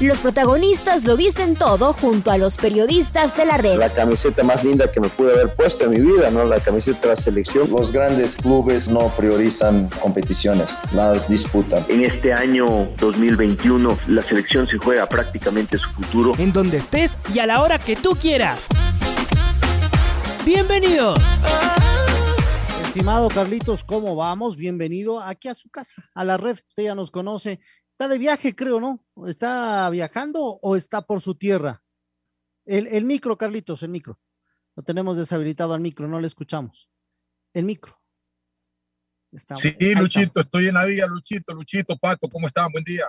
Los 0.00 0.20
protagonistas 0.20 1.04
lo 1.04 1.16
dicen 1.16 1.56
todo 1.56 1.92
junto 1.92 2.30
a 2.30 2.38
los 2.38 2.56
periodistas 2.56 3.36
de 3.36 3.44
la 3.44 3.56
red. 3.56 3.78
La 3.78 3.92
camiseta 3.92 4.44
más 4.44 4.62
linda 4.62 4.92
que 4.92 5.00
me 5.00 5.08
pude 5.08 5.32
haber 5.32 5.56
puesto 5.56 5.86
en 5.86 5.90
mi 5.90 6.00
vida, 6.00 6.30
¿no? 6.30 6.44
La 6.44 6.60
camiseta 6.60 7.00
de 7.00 7.08
la 7.08 7.16
selección. 7.16 7.68
Los 7.68 7.90
grandes 7.90 8.36
clubes 8.36 8.88
no 8.88 9.08
priorizan 9.16 9.90
competiciones, 10.00 10.70
las 10.92 11.28
disputan. 11.28 11.84
En 11.88 12.04
este 12.04 12.32
año 12.32 12.88
2021 12.98 13.98
la 14.06 14.22
selección 14.22 14.68
se 14.68 14.78
juega 14.78 15.08
prácticamente 15.08 15.78
su 15.78 15.90
futuro. 15.90 16.32
En 16.38 16.52
donde 16.52 16.76
estés 16.76 17.18
y 17.34 17.40
a 17.40 17.46
la 17.46 17.60
hora 17.60 17.80
que 17.80 17.96
tú 17.96 18.10
quieras. 18.10 18.66
Bienvenidos. 20.46 21.20
Estimado 22.84 23.28
Carlitos, 23.30 23.82
¿cómo 23.82 24.14
vamos? 24.14 24.56
Bienvenido 24.56 25.18
aquí 25.18 25.48
a 25.48 25.56
su 25.56 25.68
casa, 25.70 26.08
a 26.14 26.24
la 26.24 26.36
red. 26.36 26.56
Usted 26.68 26.84
ya 26.84 26.94
nos 26.94 27.10
conoce 27.10 27.58
está 27.98 28.06
de 28.06 28.18
viaje, 28.18 28.54
creo, 28.54 28.78
¿no? 28.78 29.04
¿Está 29.26 29.90
viajando 29.90 30.60
o 30.62 30.76
está 30.76 31.02
por 31.02 31.20
su 31.20 31.34
tierra? 31.34 31.82
El, 32.64 33.04
micro, 33.04 33.36
Carlitos, 33.36 33.82
el 33.82 33.88
micro. 33.88 34.20
Lo 34.76 34.84
tenemos 34.84 35.16
deshabilitado 35.16 35.74
al 35.74 35.80
micro, 35.80 36.06
no 36.06 36.20
le 36.20 36.28
escuchamos. 36.28 36.88
El 37.52 37.64
micro. 37.64 38.00
sí, 39.54 39.74
Luchito, 39.96 40.38
estoy 40.38 40.68
en 40.68 40.74
la 40.74 40.84
vía, 40.84 41.08
Luchito, 41.08 41.52
Luchito, 41.52 41.96
Pato, 41.96 42.28
¿cómo 42.28 42.46
están? 42.46 42.70
Buen 42.70 42.84
día. 42.84 43.04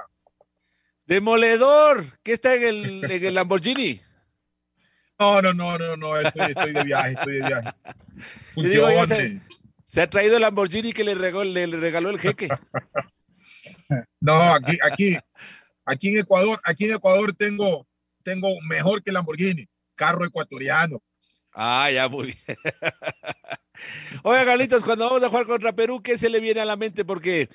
Demoledor, 1.05 2.19
¿qué 2.23 2.33
está 2.33 2.55
en 2.55 2.63
el, 2.63 3.11
en 3.11 3.25
el 3.25 3.35
Lamborghini? 3.35 4.01
No, 5.19 5.39
no, 5.39 5.53
no, 5.53 5.77
no, 5.77 5.97
no, 5.97 6.17
estoy, 6.17 6.47
estoy 6.49 6.73
de 6.73 6.83
viaje, 6.83 7.11
estoy 7.11 7.33
de 7.35 7.47
viaje. 7.47 7.69
Funciona. 8.55 9.05
Se, 9.05 9.39
se, 9.85 10.01
ha 10.01 10.09
traído 10.09 10.37
el 10.37 10.41
Lamborghini 10.41 10.93
que 10.93 11.03
le 11.03 11.13
regaló, 11.13 11.43
le 11.43 11.67
regaló 11.67 12.09
el 12.09 12.19
jeque. 12.19 12.49
No, 14.19 14.53
aquí, 14.53 14.77
aquí, 14.83 15.17
aquí 15.85 16.09
en 16.09 16.19
Ecuador, 16.19 16.59
aquí 16.63 16.85
en 16.85 16.95
Ecuador 16.95 17.33
tengo, 17.33 17.87
tengo 18.23 18.49
mejor 18.67 19.03
que 19.03 19.11
Lamborghini, 19.11 19.67
carro 19.95 20.25
ecuatoriano. 20.25 21.01
Ah, 21.53 21.89
ya, 21.91 22.07
muy 22.07 22.27
bien. 22.27 22.37
Oiga, 24.23 24.45
Carlitos, 24.45 24.83
cuando 24.83 25.05
vamos 25.05 25.23
a 25.23 25.29
jugar 25.29 25.45
contra 25.45 25.73
Perú, 25.73 26.01
¿qué 26.01 26.17
se 26.17 26.29
le 26.29 26.39
viene 26.39 26.61
a 26.61 26.65
la 26.65 26.75
mente? 26.75 27.05
Porque 27.05 27.49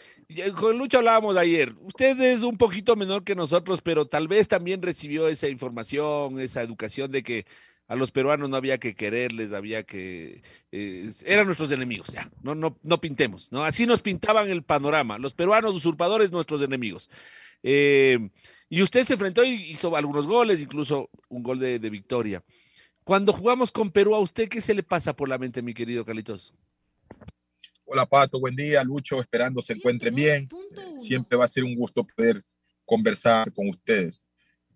con 0.57 0.79
Lucho 0.79 0.99
hablábamos 0.99 1.37
ayer. 1.37 1.75
Usted 1.81 2.19
es 2.21 2.43
un 2.43 2.57
poquito 2.57 2.97
menor 2.97 3.25
que 3.25 3.35
nosotros, 3.35 3.81
pero 3.83 4.07
tal 4.07 4.29
vez 4.29 4.49
también 4.49 4.83
recibió 4.83 5.29
esa 5.29 5.49
información, 5.49 6.41
esa 6.41 6.63
educación 6.63 7.11
de 7.11 7.23
que 7.23 7.47
a 7.87 7.97
los 7.97 8.11
peruanos 8.11 8.49
no 8.49 8.57
había 8.57 8.79
que 8.79 8.95
quererles, 8.95 9.53
había 9.53 9.83
que... 9.83 10.43
Eh, 10.73 11.11
eran 11.27 11.47
nuestros 11.47 11.71
enemigos, 11.71 12.09
ya, 12.09 12.31
no, 12.43 12.55
no, 12.55 12.79
no 12.83 13.01
pintemos, 13.01 13.53
¿no? 13.53 13.65
Así 13.65 13.87
nos 13.87 14.01
pintaban 14.01 14.49
el 14.51 14.63
panorama, 14.63 15.19
los 15.19 15.35
peruanos 15.35 15.75
usurpadores, 15.75 16.31
nuestros 16.31 16.63
enemigos. 16.63 17.11
Eh, 17.63 18.31
y 18.71 18.83
usted 18.83 19.05
se 19.05 19.15
enfrentó 19.15 19.45
y 19.45 19.53
hizo 19.71 19.95
algunos 19.97 20.27
goles, 20.27 20.63
incluso 20.63 21.11
un 21.29 21.43
gol 21.43 21.59
de, 21.59 21.79
victoria. 21.91 22.43
Cuando 23.05 23.35
jugamos 23.35 23.71
con 23.71 23.91
Perú, 23.91 24.15
¿a 24.15 24.21
usted 24.21 24.49
qué 24.49 24.63
se 24.63 24.75
le 24.75 24.83
pasa 24.83 25.15
por 25.15 25.29
la 25.29 25.37
mente, 25.37 25.61
mi 25.61 25.75
querido 25.75 26.05
Carlitos? 26.05 26.55
Hola 27.85 28.07
Pato, 28.07 28.41
buen 28.41 28.57
día, 28.57 28.83
Lucho, 28.83 29.21
esperando 29.21 29.61
se 29.61 29.75
encuentren 29.75 30.15
bien. 30.15 30.49
siempre 30.97 31.37
va 31.37 31.45
a 31.45 31.49
ser 31.49 31.65
un 31.65 31.75
gusto 31.75 32.07
poder 32.07 32.43
conversar 32.87 33.53
con 33.53 33.69
ustedes 33.69 34.23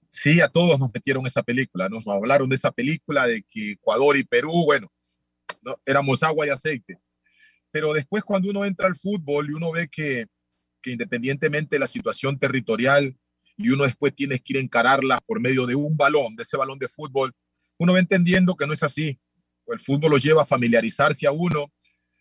sí, 0.08 0.41
a 0.41 0.48
todos 0.48 0.78
nos 0.78 0.92
metieron 0.92 1.26
esa 1.26 1.42
película, 1.42 1.88
nos 1.88 2.06
hablaron 2.06 2.48
de 2.48 2.56
esa 2.56 2.70
película, 2.70 3.26
de 3.26 3.42
que 3.42 3.72
Ecuador 3.72 4.16
y 4.16 4.24
Perú, 4.24 4.64
bueno, 4.64 4.91
¿no? 5.62 5.80
éramos 5.84 6.22
agua 6.22 6.46
y 6.46 6.50
aceite. 6.50 6.98
Pero 7.70 7.92
después 7.92 8.24
cuando 8.24 8.50
uno 8.50 8.64
entra 8.64 8.86
al 8.86 8.97
fútbol 8.97 9.50
y 9.50 9.54
uno 9.54 9.72
ve 9.72 9.88
que, 9.88 10.26
que 10.82 10.92
independientemente 10.92 11.76
de 11.76 11.80
la 11.80 11.86
situación 11.86 12.38
territorial 12.38 13.16
y 13.56 13.70
uno 13.70 13.84
después 13.84 14.14
tiene 14.14 14.38
que 14.38 14.54
ir 14.54 14.56
a 14.58 14.62
encararla 14.62 15.20
por 15.26 15.41
medio 15.41 15.66
de 15.66 15.74
un 15.74 15.97
balón, 15.97 16.36
de 16.36 16.44
ese 16.44 16.56
balón 16.56 16.78
de 16.78 16.88
fútbol, 16.88 17.34
uno 17.78 17.92
va 17.92 17.98
entendiendo 17.98 18.56
que 18.56 18.66
no 18.66 18.72
es 18.72 18.82
así. 18.82 19.20
El 19.66 19.78
fútbol 19.78 20.12
lo 20.12 20.18
lleva 20.18 20.42
a 20.42 20.47
familiarizarse 20.47 21.26
a 21.26 21.32
uno, 21.32 21.72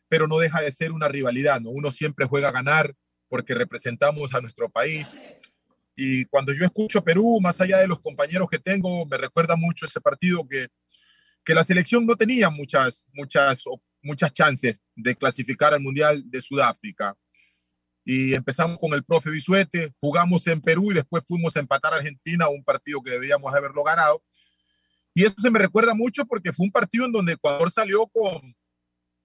pero 0.09 0.27
no 0.27 0.37
deja 0.39 0.61
de 0.61 0.71
ser 0.71 0.91
una 0.91 1.07
rivalidad, 1.07 1.61
¿no? 1.61 1.69
Uno 1.69 1.91
siempre 1.91 2.25
juega 2.25 2.49
a 2.49 2.51
ganar 2.51 2.93
porque 3.29 3.53
representamos 3.53 4.33
a 4.33 4.41
nuestro 4.41 4.69
país, 4.69 5.15
y 5.99 6.25
cuando 6.25 6.53
yo 6.53 6.63
escucho 6.63 7.03
Perú, 7.03 7.39
más 7.41 7.59
allá 7.59 7.79
de 7.79 7.87
los 7.87 7.99
compañeros 7.99 8.47
que 8.47 8.59
tengo, 8.59 9.03
me 9.07 9.17
recuerda 9.17 9.55
mucho 9.55 9.87
ese 9.87 9.99
partido 9.99 10.47
que, 10.47 10.67
que 11.43 11.55
la 11.55 11.63
selección 11.63 12.05
no 12.05 12.15
tenía 12.15 12.51
muchas, 12.51 13.07
muchas, 13.13 13.63
muchas 14.03 14.31
chances 14.31 14.77
de 14.95 15.15
clasificar 15.15 15.73
al 15.73 15.81
Mundial 15.81 16.23
de 16.27 16.39
Sudáfrica. 16.39 17.17
Y 18.05 18.35
empezamos 18.35 18.77
con 18.77 18.93
el 18.93 19.03
profe 19.03 19.31
Bisuete, 19.31 19.91
jugamos 19.99 20.45
en 20.45 20.61
Perú 20.61 20.91
y 20.91 20.93
después 20.93 21.23
fuimos 21.27 21.55
a 21.55 21.61
empatar 21.61 21.95
a 21.95 21.97
Argentina, 21.97 22.47
un 22.47 22.63
partido 22.63 23.01
que 23.01 23.09
debíamos 23.09 23.51
haberlo 23.51 23.83
ganado. 23.83 24.23
Y 25.15 25.23
eso 25.23 25.35
se 25.39 25.49
me 25.49 25.57
recuerda 25.57 25.95
mucho 25.95 26.25
porque 26.25 26.53
fue 26.53 26.67
un 26.67 26.71
partido 26.71 27.07
en 27.07 27.11
donde 27.11 27.33
Ecuador 27.33 27.71
salió 27.71 28.05
con, 28.05 28.55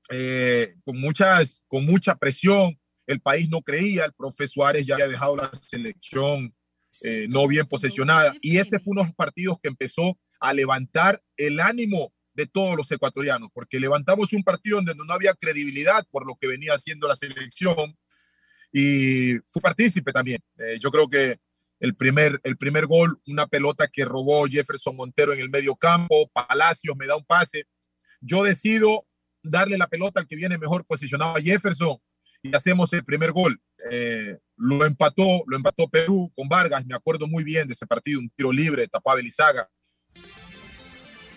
eh, 0.08 0.74
con, 0.86 0.98
muchas, 0.98 1.66
con 1.68 1.84
mucha 1.84 2.14
presión. 2.14 2.80
El 3.06 3.20
país 3.20 3.46
no 3.50 3.60
creía, 3.60 4.06
el 4.06 4.14
profe 4.14 4.48
Suárez 4.48 4.86
ya 4.86 4.94
había 4.94 5.08
dejado 5.08 5.36
la 5.36 5.50
selección 5.60 6.54
eh, 7.02 7.26
no 7.28 7.46
bien 7.48 7.66
posesionada. 7.66 8.34
Y 8.40 8.58
ese 8.58 8.78
fue 8.78 8.92
uno 8.92 9.02
de 9.02 9.08
los 9.08 9.16
partidos 9.16 9.58
que 9.60 9.68
empezó 9.68 10.18
a 10.40 10.52
levantar 10.52 11.22
el 11.36 11.60
ánimo 11.60 12.12
de 12.34 12.46
todos 12.46 12.76
los 12.76 12.90
ecuatorianos, 12.90 13.50
porque 13.52 13.78
levantamos 13.78 14.32
un 14.32 14.42
partido 14.42 14.76
donde 14.76 14.94
no 14.94 15.12
había 15.12 15.34
credibilidad 15.34 16.06
por 16.10 16.26
lo 16.26 16.34
que 16.34 16.46
venía 16.46 16.74
haciendo 16.74 17.06
la 17.06 17.14
selección 17.14 17.96
y 18.72 19.34
fue 19.48 19.60
partícipe 19.60 20.12
también. 20.12 20.40
Eh, 20.58 20.78
yo 20.80 20.90
creo 20.90 21.08
que 21.08 21.38
el 21.78 21.94
primer, 21.94 22.40
el 22.44 22.56
primer 22.56 22.86
gol, 22.86 23.20
una 23.26 23.46
pelota 23.46 23.88
que 23.88 24.04
robó 24.04 24.46
Jefferson 24.46 24.96
Montero 24.96 25.32
en 25.32 25.40
el 25.40 25.50
medio 25.50 25.74
campo, 25.76 26.30
Palacios 26.32 26.96
me 26.96 27.06
da 27.06 27.16
un 27.16 27.24
pase. 27.24 27.66
Yo 28.20 28.44
decido 28.44 29.06
darle 29.42 29.76
la 29.76 29.88
pelota 29.88 30.20
al 30.20 30.26
que 30.26 30.36
viene 30.36 30.58
mejor 30.58 30.84
posicionado 30.84 31.36
a 31.36 31.40
Jefferson 31.40 31.98
y 32.42 32.54
hacemos 32.54 32.92
el 32.92 33.04
primer 33.04 33.32
gol. 33.32 33.60
Eh, 33.90 34.38
lo 34.62 34.84
empató, 34.84 35.42
lo 35.46 35.56
empató 35.56 35.88
Perú 35.88 36.32
con 36.36 36.48
Vargas, 36.48 36.86
me 36.86 36.94
acuerdo 36.94 37.26
muy 37.26 37.42
bien 37.42 37.66
de 37.66 37.72
ese 37.72 37.84
partido, 37.84 38.20
un 38.20 38.30
tiro 38.30 38.52
libre, 38.52 38.86
tapaba 38.86 39.16
Belizaga. 39.16 39.68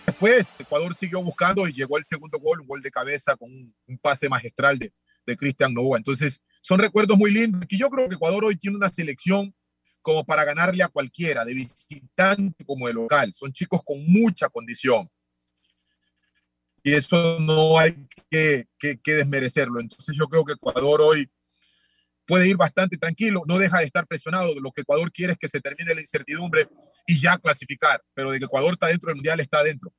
Después 0.06 0.46
Ecuador 0.60 0.94
siguió 0.94 1.20
buscando 1.20 1.66
y 1.66 1.72
llegó 1.72 1.98
el 1.98 2.04
segundo 2.04 2.38
gol, 2.38 2.60
un 2.60 2.68
gol 2.68 2.80
de 2.80 2.90
cabeza 2.90 3.34
con 3.34 3.50
un, 3.50 3.98
pase 4.00 4.28
magistral 4.28 4.78
de, 4.78 4.92
de 5.26 5.36
Cristian 5.36 5.74
Novoa. 5.74 5.98
Entonces, 5.98 6.40
son 6.60 6.78
recuerdos 6.78 7.18
muy 7.18 7.32
lindos 7.32 7.64
que 7.68 7.76
yo 7.76 7.90
creo 7.90 8.06
que 8.08 8.14
Ecuador 8.14 8.44
hoy 8.44 8.54
tiene 8.54 8.76
una 8.76 8.88
selección 8.88 9.52
como 10.02 10.24
para 10.24 10.44
ganarle 10.44 10.84
a 10.84 10.88
cualquiera, 10.88 11.44
de 11.44 11.54
visitante 11.54 12.64
como 12.64 12.86
de 12.86 12.94
local. 12.94 13.34
Son 13.34 13.52
chicos 13.52 13.80
con 13.84 13.98
mucha 14.06 14.48
condición. 14.48 15.10
Y 16.84 16.94
eso 16.94 17.40
no 17.40 17.76
hay 17.76 17.96
que, 18.30 18.68
que 18.78 19.00
desmerecerlo. 19.04 19.80
Entonces 19.80 20.14
yo 20.16 20.28
creo 20.28 20.44
que 20.44 20.52
Ecuador 20.52 21.00
hoy 21.02 21.28
puede 22.26 22.48
ir 22.48 22.56
bastante 22.56 22.98
tranquilo, 22.98 23.42
no 23.46 23.58
deja 23.58 23.78
de 23.78 23.84
estar 23.84 24.06
presionado. 24.06 24.58
Lo 24.60 24.70
que 24.72 24.82
Ecuador 24.82 25.10
quiere 25.12 25.32
es 25.32 25.38
que 25.38 25.48
se 25.48 25.60
termine 25.60 25.94
la 25.94 26.00
incertidumbre 26.00 26.68
y 27.06 27.20
ya 27.20 27.38
clasificar, 27.38 28.02
pero 28.14 28.30
de 28.30 28.38
que 28.38 28.46
Ecuador 28.46 28.72
está 28.72 28.88
dentro 28.88 29.08
del 29.08 29.16
Mundial, 29.16 29.40
está 29.40 29.62
dentro. 29.62 29.92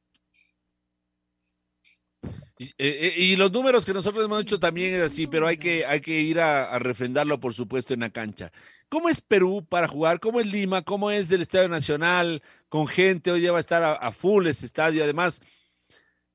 Y, 2.60 2.66
eh, 2.78 3.14
eh, 3.18 3.38
los 3.38 3.52
números 3.52 3.86
que 3.86 3.94
nosotros 3.94 4.26
hemos 4.26 4.42
hecho 4.42 4.60
también 4.60 4.96
es 4.96 5.02
así, 5.02 5.28
pero 5.28 5.46
hay 5.46 5.58
que, 5.58 5.86
hay 5.86 6.02
que 6.02 6.20
ir 6.22 6.40
a, 6.40 6.80
refrendarlo, 6.80 7.40
por 7.40 7.54
supuesto, 7.54 7.94
en 7.94 8.00
la 8.00 8.10
cancha. 8.10 8.52
¿Cómo 8.90 9.10
es 9.10 9.22
Perú 9.22 9.66
para 9.68 9.88
jugar? 9.88 10.20
¿Cómo 10.20 10.40
es 10.40 10.48
Lima? 10.48 10.82
¿Cómo 10.82 11.12
es 11.12 11.32
el 11.32 11.42
Estadio 11.42 11.70
Nacional? 11.70 12.42
Con 12.68 12.88
gente, 12.88 13.32
hoy 13.32 13.42
día 13.42 13.52
va 13.52 13.58
a 13.58 13.62
estar 13.62 13.84
a 13.84 14.12
full 14.12 14.48
ese 14.48 14.66
estadio. 14.66 15.04
Además, 15.04 15.42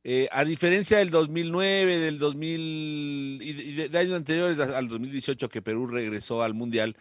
eh, 0.04 0.28
a 0.32 0.44
diferencia 0.44 0.98
del 0.98 1.10
2009, 1.10 1.98
del 1.98 2.18
2000 2.18 3.40
y 3.42 3.72
de, 3.88 3.98
años 3.98 4.16
anteriores 4.16 4.58
al 4.58 4.88
2018 4.88 5.48
que 5.48 5.62
Perú 5.62 5.86
regresó 5.86 6.42
al 6.42 6.54
Mundial, 6.54 6.96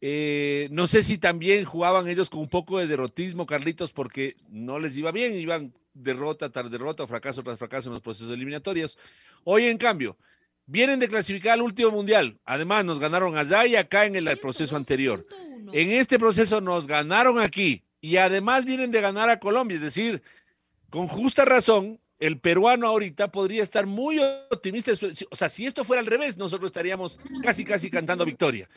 eh, 0.00 0.68
no 0.70 0.86
sé 0.86 1.02
si 1.02 1.18
también 1.18 1.64
jugaban 1.64 2.06
ellos 2.08 2.30
con 2.30 2.40
un 2.40 2.48
poco 2.48 2.78
de 2.78 2.86
derrotismo, 2.86 3.46
Carlitos, 3.46 3.92
porque 3.92 4.36
no 4.48 4.78
les 4.78 4.96
iba 4.96 5.10
bien, 5.10 5.34
iban 5.36 5.72
derrota 5.94 6.50
tras 6.50 6.70
derrota, 6.70 7.06
fracaso 7.06 7.42
tras 7.42 7.58
fracaso 7.58 7.88
en 7.88 7.94
los 7.94 8.02
procesos 8.02 8.32
eliminatorios. 8.32 8.98
Hoy, 9.44 9.64
en 9.64 9.78
cambio, 9.78 10.16
vienen 10.66 11.00
de 11.00 11.08
clasificar 11.08 11.54
al 11.54 11.62
último 11.62 11.90
Mundial. 11.90 12.38
Además, 12.44 12.84
nos 12.84 13.00
ganaron 13.00 13.36
allá 13.36 13.66
y 13.66 13.76
acá 13.76 14.04
en 14.04 14.16
el 14.16 14.38
proceso 14.38 14.76
anterior. 14.76 15.26
En 15.72 15.90
este 15.90 16.18
proceso 16.18 16.60
nos 16.60 16.86
ganaron 16.86 17.40
aquí 17.40 17.82
y 18.00 18.18
además 18.18 18.64
vienen 18.64 18.90
de 18.90 19.00
ganar 19.00 19.30
a 19.30 19.40
Colombia, 19.40 19.76
es 19.76 19.82
decir, 19.82 20.22
con 20.90 21.08
justa 21.08 21.44
razón, 21.44 21.98
el 22.18 22.40
peruano 22.40 22.86
ahorita 22.86 23.30
podría 23.30 23.62
estar 23.62 23.86
muy 23.86 24.18
optimista. 24.50 24.92
O 25.30 25.36
sea, 25.36 25.48
si 25.48 25.66
esto 25.66 25.84
fuera 25.84 26.00
al 26.00 26.06
revés, 26.06 26.36
nosotros 26.36 26.68
estaríamos 26.68 27.18
casi, 27.42 27.64
casi 27.64 27.90
cantando 27.90 28.24
victoria. 28.24 28.68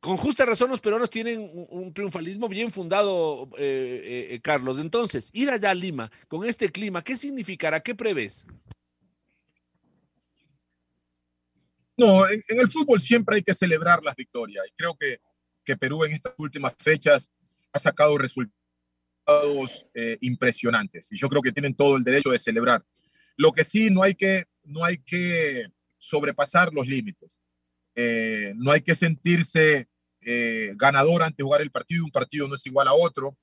Con 0.00 0.16
justa 0.18 0.44
razón, 0.44 0.70
los 0.70 0.80
peruanos 0.80 1.10
tienen 1.10 1.50
un, 1.52 1.92
triunfalismo 1.92 2.48
bien 2.48 2.70
fundado, 2.70 3.48
eh, 3.58 4.02
eh, 4.04 4.34
eh, 4.34 4.40
Carlos. 4.40 4.78
Entonces, 4.78 5.30
ir 5.32 5.50
allá 5.50 5.70
a 5.70 5.74
Lima 5.74 6.10
con 6.28 6.44
este 6.44 6.70
clima, 6.70 7.02
¿qué 7.02 7.16
significará? 7.16 7.80
¿Qué 7.80 7.94
prevés? 7.94 8.46
No, 11.96 12.28
en, 12.28 12.42
el 12.48 12.68
fútbol 12.68 13.00
siempre 13.00 13.36
hay 13.36 13.42
que 13.42 13.54
celebrar 13.54 14.02
las 14.04 14.14
victorias. 14.14 14.64
Y 14.68 14.72
creo 14.76 14.94
que, 14.96 15.18
que 15.64 15.76
Perú 15.76 16.04
en 16.04 16.12
estas 16.12 16.34
últimas 16.36 16.74
fechas 16.78 17.30
ha 17.72 17.78
sacado 17.78 18.18
resultados 18.18 18.65
eh, 19.94 20.18
impresionantes 20.20 21.08
y 21.10 21.16
yo 21.16 21.28
creo 21.28 21.42
que 21.42 21.50
tienen 21.50 21.74
todo 21.74 21.96
el 21.96 22.04
derecho 22.04 22.30
de 22.30 22.38
celebrar. 22.38 22.84
Lo 23.36 23.50
que 23.50 23.64
sí 23.64 23.90
no 23.90 24.04
hay 24.04 24.14
que, 24.14 24.44
no 24.62 24.84
hay 24.84 24.98
que 24.98 25.66
sobrepasar 25.98 26.72
los 26.72 26.86
límites. 26.86 27.40
Eh, 27.96 28.52
no 28.56 28.70
hay 28.70 28.82
que 28.82 28.94
sentirse 28.94 29.88
eh, 30.20 30.74
ganador 30.76 31.24
antes 31.24 31.38
de 31.38 31.42
jugar 31.42 31.60
el 31.60 31.72
partido. 31.72 32.04
Un 32.04 32.12
partido 32.12 32.46
no 32.46 32.54
es 32.54 32.64
igual 32.66 32.86
a 32.86 32.94
otro. 32.94 33.36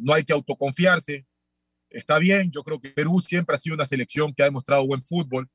no 0.00 0.14
hay 0.14 0.24
que 0.24 0.32
autoconfiarse. 0.32 1.26
Está 1.90 2.18
bien, 2.18 2.50
yo 2.50 2.62
creo 2.62 2.80
que 2.80 2.90
Perú 2.90 3.20
siempre 3.20 3.56
ha 3.56 3.58
sido 3.58 3.74
una 3.74 3.84
selección 3.84 4.32
que 4.32 4.42
ha 4.42 4.46
demostrado 4.46 4.86
buen 4.86 5.02
fútbol. 5.02 5.50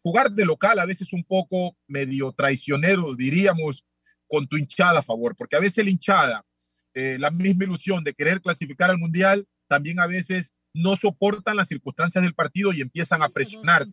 Jugar 0.00 0.30
de 0.30 0.44
local 0.44 0.78
a 0.78 0.86
veces 0.86 1.12
un 1.12 1.24
poco 1.24 1.76
medio 1.88 2.30
traicionero, 2.30 3.16
diríamos, 3.16 3.84
con 4.28 4.46
tu 4.46 4.56
hinchada 4.56 5.00
a 5.00 5.02
favor, 5.02 5.34
porque 5.34 5.56
a 5.56 5.60
veces 5.60 5.84
la 5.84 5.90
hinchada 5.90 6.46
eh, 6.94 7.16
la 7.18 7.30
misma 7.30 7.64
ilusión 7.64 8.04
de 8.04 8.14
querer 8.14 8.40
clasificar 8.40 8.90
al 8.90 8.98
Mundial, 8.98 9.46
también 9.68 9.98
a 9.98 10.06
veces 10.06 10.52
no 10.72 10.96
soportan 10.96 11.56
las 11.56 11.68
circunstancias 11.68 12.22
del 12.22 12.34
partido 12.34 12.72
y 12.72 12.80
empiezan 12.80 13.22
a 13.22 13.28
presionar. 13.28 13.86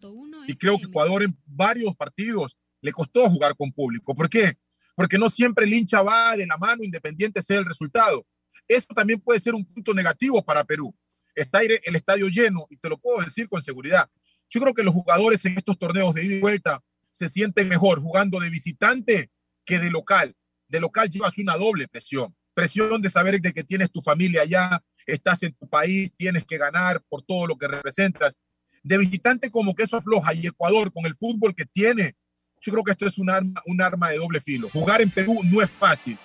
Y 0.48 0.56
creo 0.56 0.78
que 0.78 0.86
Ecuador 0.86 1.24
en 1.24 1.38
varios 1.46 1.96
partidos 1.96 2.58
le 2.82 2.92
costó 2.92 3.30
jugar 3.30 3.56
con 3.56 3.72
público. 3.72 4.16
¿Por 4.16 4.30
qué? 4.30 4.58
Porque 4.96 5.18
no 5.18 5.30
siempre 5.30 5.66
el 5.66 5.74
hincha 5.74 6.02
va 6.02 6.36
de 6.36 6.48
la 6.48 6.58
mano 6.58 6.84
independiente 6.84 7.42
sea 7.42 7.60
el 7.60 7.66
resultado. 7.66 8.26
Eso 8.68 8.88
también 8.96 9.20
puede 9.20 9.40
ser 9.40 9.54
un 9.54 9.66
punto 9.66 9.94
negativo 9.94 10.44
para 10.44 10.64
Perú. 10.64 10.96
Está 11.36 11.62
el 11.62 11.96
estadio 11.96 12.28
lleno 12.28 12.66
y 12.70 12.78
te 12.78 12.90
lo 12.90 12.98
puedo 12.98 13.24
decir 13.24 13.48
con 13.48 13.62
seguridad. 13.62 14.10
Yo 14.50 14.60
creo 14.60 14.74
que 14.74 14.84
los 14.84 14.94
jugadores 14.94 15.46
en 15.46 15.58
estos 15.58 15.78
torneos 15.78 16.14
de 16.14 16.26
ida 16.26 16.36
y 16.36 16.42
vuelta 16.42 16.84
se 17.12 17.30
sienten 17.30 17.68
mejor 17.68 18.02
jugando 18.02 18.40
de 18.40 18.50
visitante 18.50 19.32
que 19.66 19.80
de 19.80 19.90
local. 19.90 20.36
De 20.68 20.80
local 20.80 21.10
llevas 21.10 21.38
una 21.38 21.56
doble 21.58 21.88
presión 21.88 22.36
presión 22.62 23.02
de 23.02 23.10
saber 23.10 23.42
de 23.42 23.54
que 23.54 23.64
tienes 23.64 23.92
tu 23.92 24.02
familia 24.02 24.44
allá, 24.44 24.84
estás 25.08 25.42
en 25.42 25.54
tu 25.54 25.68
país, 25.68 26.12
tienes 26.16 26.46
que 26.46 26.60
ganar 26.60 27.02
por 27.10 27.24
todo 27.24 27.48
lo 27.48 27.58
que 27.58 27.68
representas. 27.68 28.38
De 28.84 29.00
visitante 29.00 29.50
como 29.50 29.74
que 29.74 29.84
eso 29.84 29.98
afloja 29.98 30.32
y 30.36 30.46
Ecuador 30.46 30.94
con 30.94 31.08
el 31.08 31.16
fútbol 31.16 31.56
que 31.56 31.66
tiene, 31.66 32.16
yo 32.62 32.72
creo 32.72 32.84
que 32.84 32.92
esto 32.92 33.08
es 33.08 33.18
un 33.18 33.32
arma, 33.32 33.60
un 33.66 33.82
arma 33.82 34.10
de 34.10 34.18
doble 34.18 34.42
filo. 34.42 34.70
Jugar 34.70 35.02
en 35.02 35.10
Perú 35.10 35.40
no 35.44 35.60
es 35.60 35.72
fácil. 35.72 36.20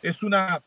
Es, 0.00 0.22
una, 0.22 0.64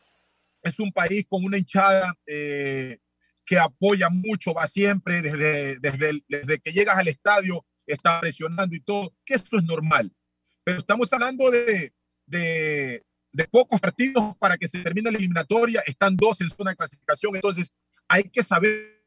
es 0.62 0.78
un 0.78 0.92
país 0.92 1.26
con 1.28 1.44
una 1.44 1.58
hinchada 1.58 2.16
eh, 2.24 2.98
que 3.44 3.58
apoya 3.58 4.10
mucho, 4.10 4.54
va 4.54 4.68
siempre, 4.68 5.22
desde, 5.22 5.76
desde, 5.80 6.22
desde 6.28 6.58
que 6.60 6.72
llegas 6.72 6.98
al 6.98 7.08
estadio, 7.08 7.66
está 7.84 8.20
presionando 8.20 8.76
y 8.76 8.80
todo, 8.80 9.12
que 9.26 9.34
eso 9.34 9.58
es 9.58 9.64
normal. 9.64 10.14
Pero 10.62 10.78
estamos 10.78 11.12
hablando 11.12 11.50
de, 11.50 11.92
de, 12.26 13.04
de 13.34 13.48
pocos 13.48 13.80
partidos 13.80 14.36
para 14.38 14.56
que 14.56 14.68
se 14.68 14.80
termine 14.80 15.10
la 15.10 15.18
eliminatoria, 15.18 15.82
están 15.86 16.16
dos 16.16 16.40
en 16.40 16.48
zona 16.48 16.70
de 16.70 16.76
clasificación, 16.76 17.34
entonces 17.34 17.74
hay 18.06 18.22
que 18.22 18.44
saber 18.44 19.04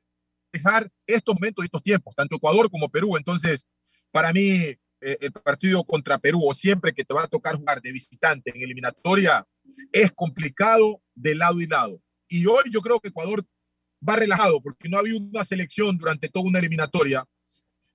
dejar 0.51 0.91
estos 1.07 1.33
momentos 1.33 1.63
y 1.63 1.67
estos 1.67 1.81
tiempos, 1.81 2.13
tanto 2.13 2.35
Ecuador 2.35 2.69
como 2.69 2.89
Perú. 2.89 3.15
Entonces, 3.15 3.65
para 4.11 4.33
mí, 4.33 4.51
eh, 4.51 4.77
el 4.99 5.31
partido 5.31 5.81
contra 5.85 6.17
Perú 6.17 6.41
o 6.43 6.53
siempre 6.53 6.93
que 6.93 7.05
te 7.05 7.13
va 7.13 7.23
a 7.23 7.27
tocar 7.27 7.55
jugar 7.55 7.81
de 7.81 7.93
visitante 7.93 8.51
en 8.53 8.61
eliminatoria 8.61 9.47
es 9.93 10.11
complicado 10.11 11.01
de 11.15 11.35
lado 11.35 11.61
y 11.61 11.67
lado. 11.67 12.01
Y 12.27 12.45
hoy 12.47 12.63
yo 12.69 12.81
creo 12.81 12.99
que 12.99 13.09
Ecuador 13.09 13.45
va 14.07 14.17
relajado 14.17 14.61
porque 14.61 14.89
no 14.89 14.97
ha 14.97 15.01
habido 15.01 15.19
una 15.19 15.45
selección 15.45 15.97
durante 15.97 16.27
toda 16.27 16.45
una 16.45 16.59
eliminatoria 16.59 17.23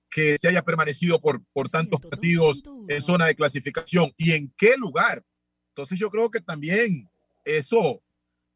que 0.09 0.37
se 0.39 0.47
haya 0.47 0.63
permanecido 0.63 1.21
por, 1.21 1.43
por 1.53 1.69
tantos 1.69 1.99
partidos 2.01 2.63
en 2.87 3.01
zona 3.01 3.27
de 3.27 3.35
clasificación. 3.35 4.11
¿Y 4.17 4.31
en 4.31 4.51
qué 4.57 4.77
lugar? 4.77 5.23
Entonces 5.73 5.97
yo 5.97 6.11
creo 6.11 6.29
que 6.29 6.39
también 6.39 7.09
eso, 7.43 8.03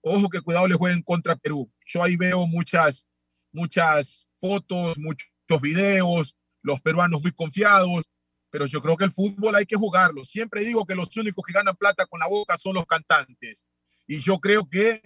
ojo 0.02 0.30
que 0.30 0.40
cuidado 0.40 0.68
le 0.68 0.76
jueguen 0.76 1.02
contra 1.02 1.36
Perú. 1.36 1.68
Yo 1.84 2.04
ahí 2.04 2.16
veo 2.16 2.46
muchas, 2.46 3.08
muchas 3.52 4.28
fotos, 4.36 5.00
muchos 5.00 5.28
videos, 5.60 6.36
los 6.62 6.80
peruanos 6.80 7.20
muy 7.24 7.32
confiados, 7.32 8.06
pero 8.52 8.68
yo 8.68 8.84
creo 8.84 8.96
que 8.96 9.06
el 9.06 9.12
fútbol 9.12 9.56
hay 9.56 9.66
que 9.66 9.76
jugarlo. 9.76 10.24
Siempre 10.26 10.64
digo 10.64 10.86
que 10.86 10.94
los 10.94 11.18
únicos 11.18 11.44
que 11.44 11.54
ganan 11.54 11.76
plata 11.76 12.06
con 12.06 12.20
la 12.20 12.28
boca 12.28 12.56
son 12.56 12.76
los 12.76 12.86
cantantes. 12.86 13.66
Y 14.06 14.20
yo 14.20 14.40
creo 14.40 14.70
que 14.70 15.02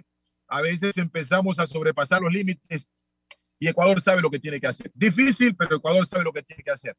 a 0.49 0.61
veces 0.61 0.97
empezamos 0.97 1.59
a 1.59 1.67
sobrepasar 1.67 2.21
los 2.21 2.33
límites 2.33 2.89
y 3.57 3.69
Ecuador 3.69 4.01
sabe 4.01 4.21
lo 4.21 4.29
que 4.29 4.39
tiene 4.39 4.59
que 4.59 4.67
hacer. 4.67 4.91
Difícil, 4.93 5.55
pero 5.55 5.77
Ecuador 5.77 6.05
sabe 6.05 6.25
lo 6.25 6.33
que 6.33 6.43
tiene 6.43 6.61
que 6.61 6.71
hacer. 6.71 6.97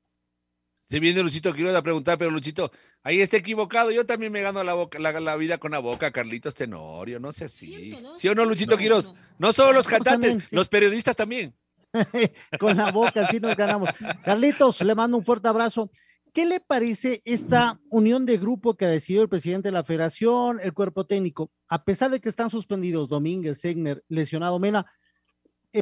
Se 0.84 1.00
viene 1.00 1.23
Luchito, 1.23 1.52
quiero 1.52 1.82
preguntar, 1.82 2.19
pero 2.19 2.31
Luchito, 2.31 2.70
ahí 3.02 3.20
está 3.20 3.37
equivocado. 3.37 3.90
Yo 3.90 4.05
también 4.05 4.32
me 4.32 4.43
gano 4.43 4.62
la, 4.62 4.75
boca, 4.75 4.99
la, 4.99 5.37
vida 5.37 5.58
con 5.58 5.73
la 5.73 5.79
boca, 5.79 6.11
Carlitos 6.11 6.55
Tenorio, 6.55 7.19
no 7.19 7.32
sé 7.32 7.46
así. 7.46 7.96
¿Sí 8.17 8.29
o 8.29 8.34
no, 8.34 8.44
Luchito 8.44 8.76
Quiroz? 8.76 9.14
No 9.38 9.52
solo 9.52 9.73
los 9.73 9.87
cantantes, 9.87 10.50
los 10.52 10.69
periodistas 10.69 11.17
también. 11.17 11.55
con 12.58 12.76
la 12.76 12.90
boca, 12.90 13.26
así 13.26 13.38
nos 13.40 13.56
ganamos. 13.56 13.90
Carlitos, 14.25 14.81
le 14.82 14.94
mando 14.94 15.17
un 15.17 15.25
fuerte 15.25 15.49
abrazo. 15.49 15.90
¿Qué 16.32 16.46
le 16.46 16.61
parece 16.61 17.20
esta 17.26 17.79
unión 17.90 18.25
de 18.25 18.38
grupo 18.38 18.75
que 18.75 18.87
ha 18.87 18.88
decidido 18.88 19.23
el 19.23 19.29
presidente 19.29 19.69
de 19.69 19.73
la 19.73 19.84
federación, 19.84 20.61
el 20.62 20.73
cuerpo 20.73 21.05
técnico? 21.05 21.50
A 21.69 21.84
pesar 21.84 22.11
de 22.11 22.20
que 22.20 22.31
están 22.31 22.49
suspendidos 22.49 23.11
Domínguez, 23.11 23.61
Segner, 23.61 24.02
lesionado 24.08 24.58
Mena, 24.58 24.87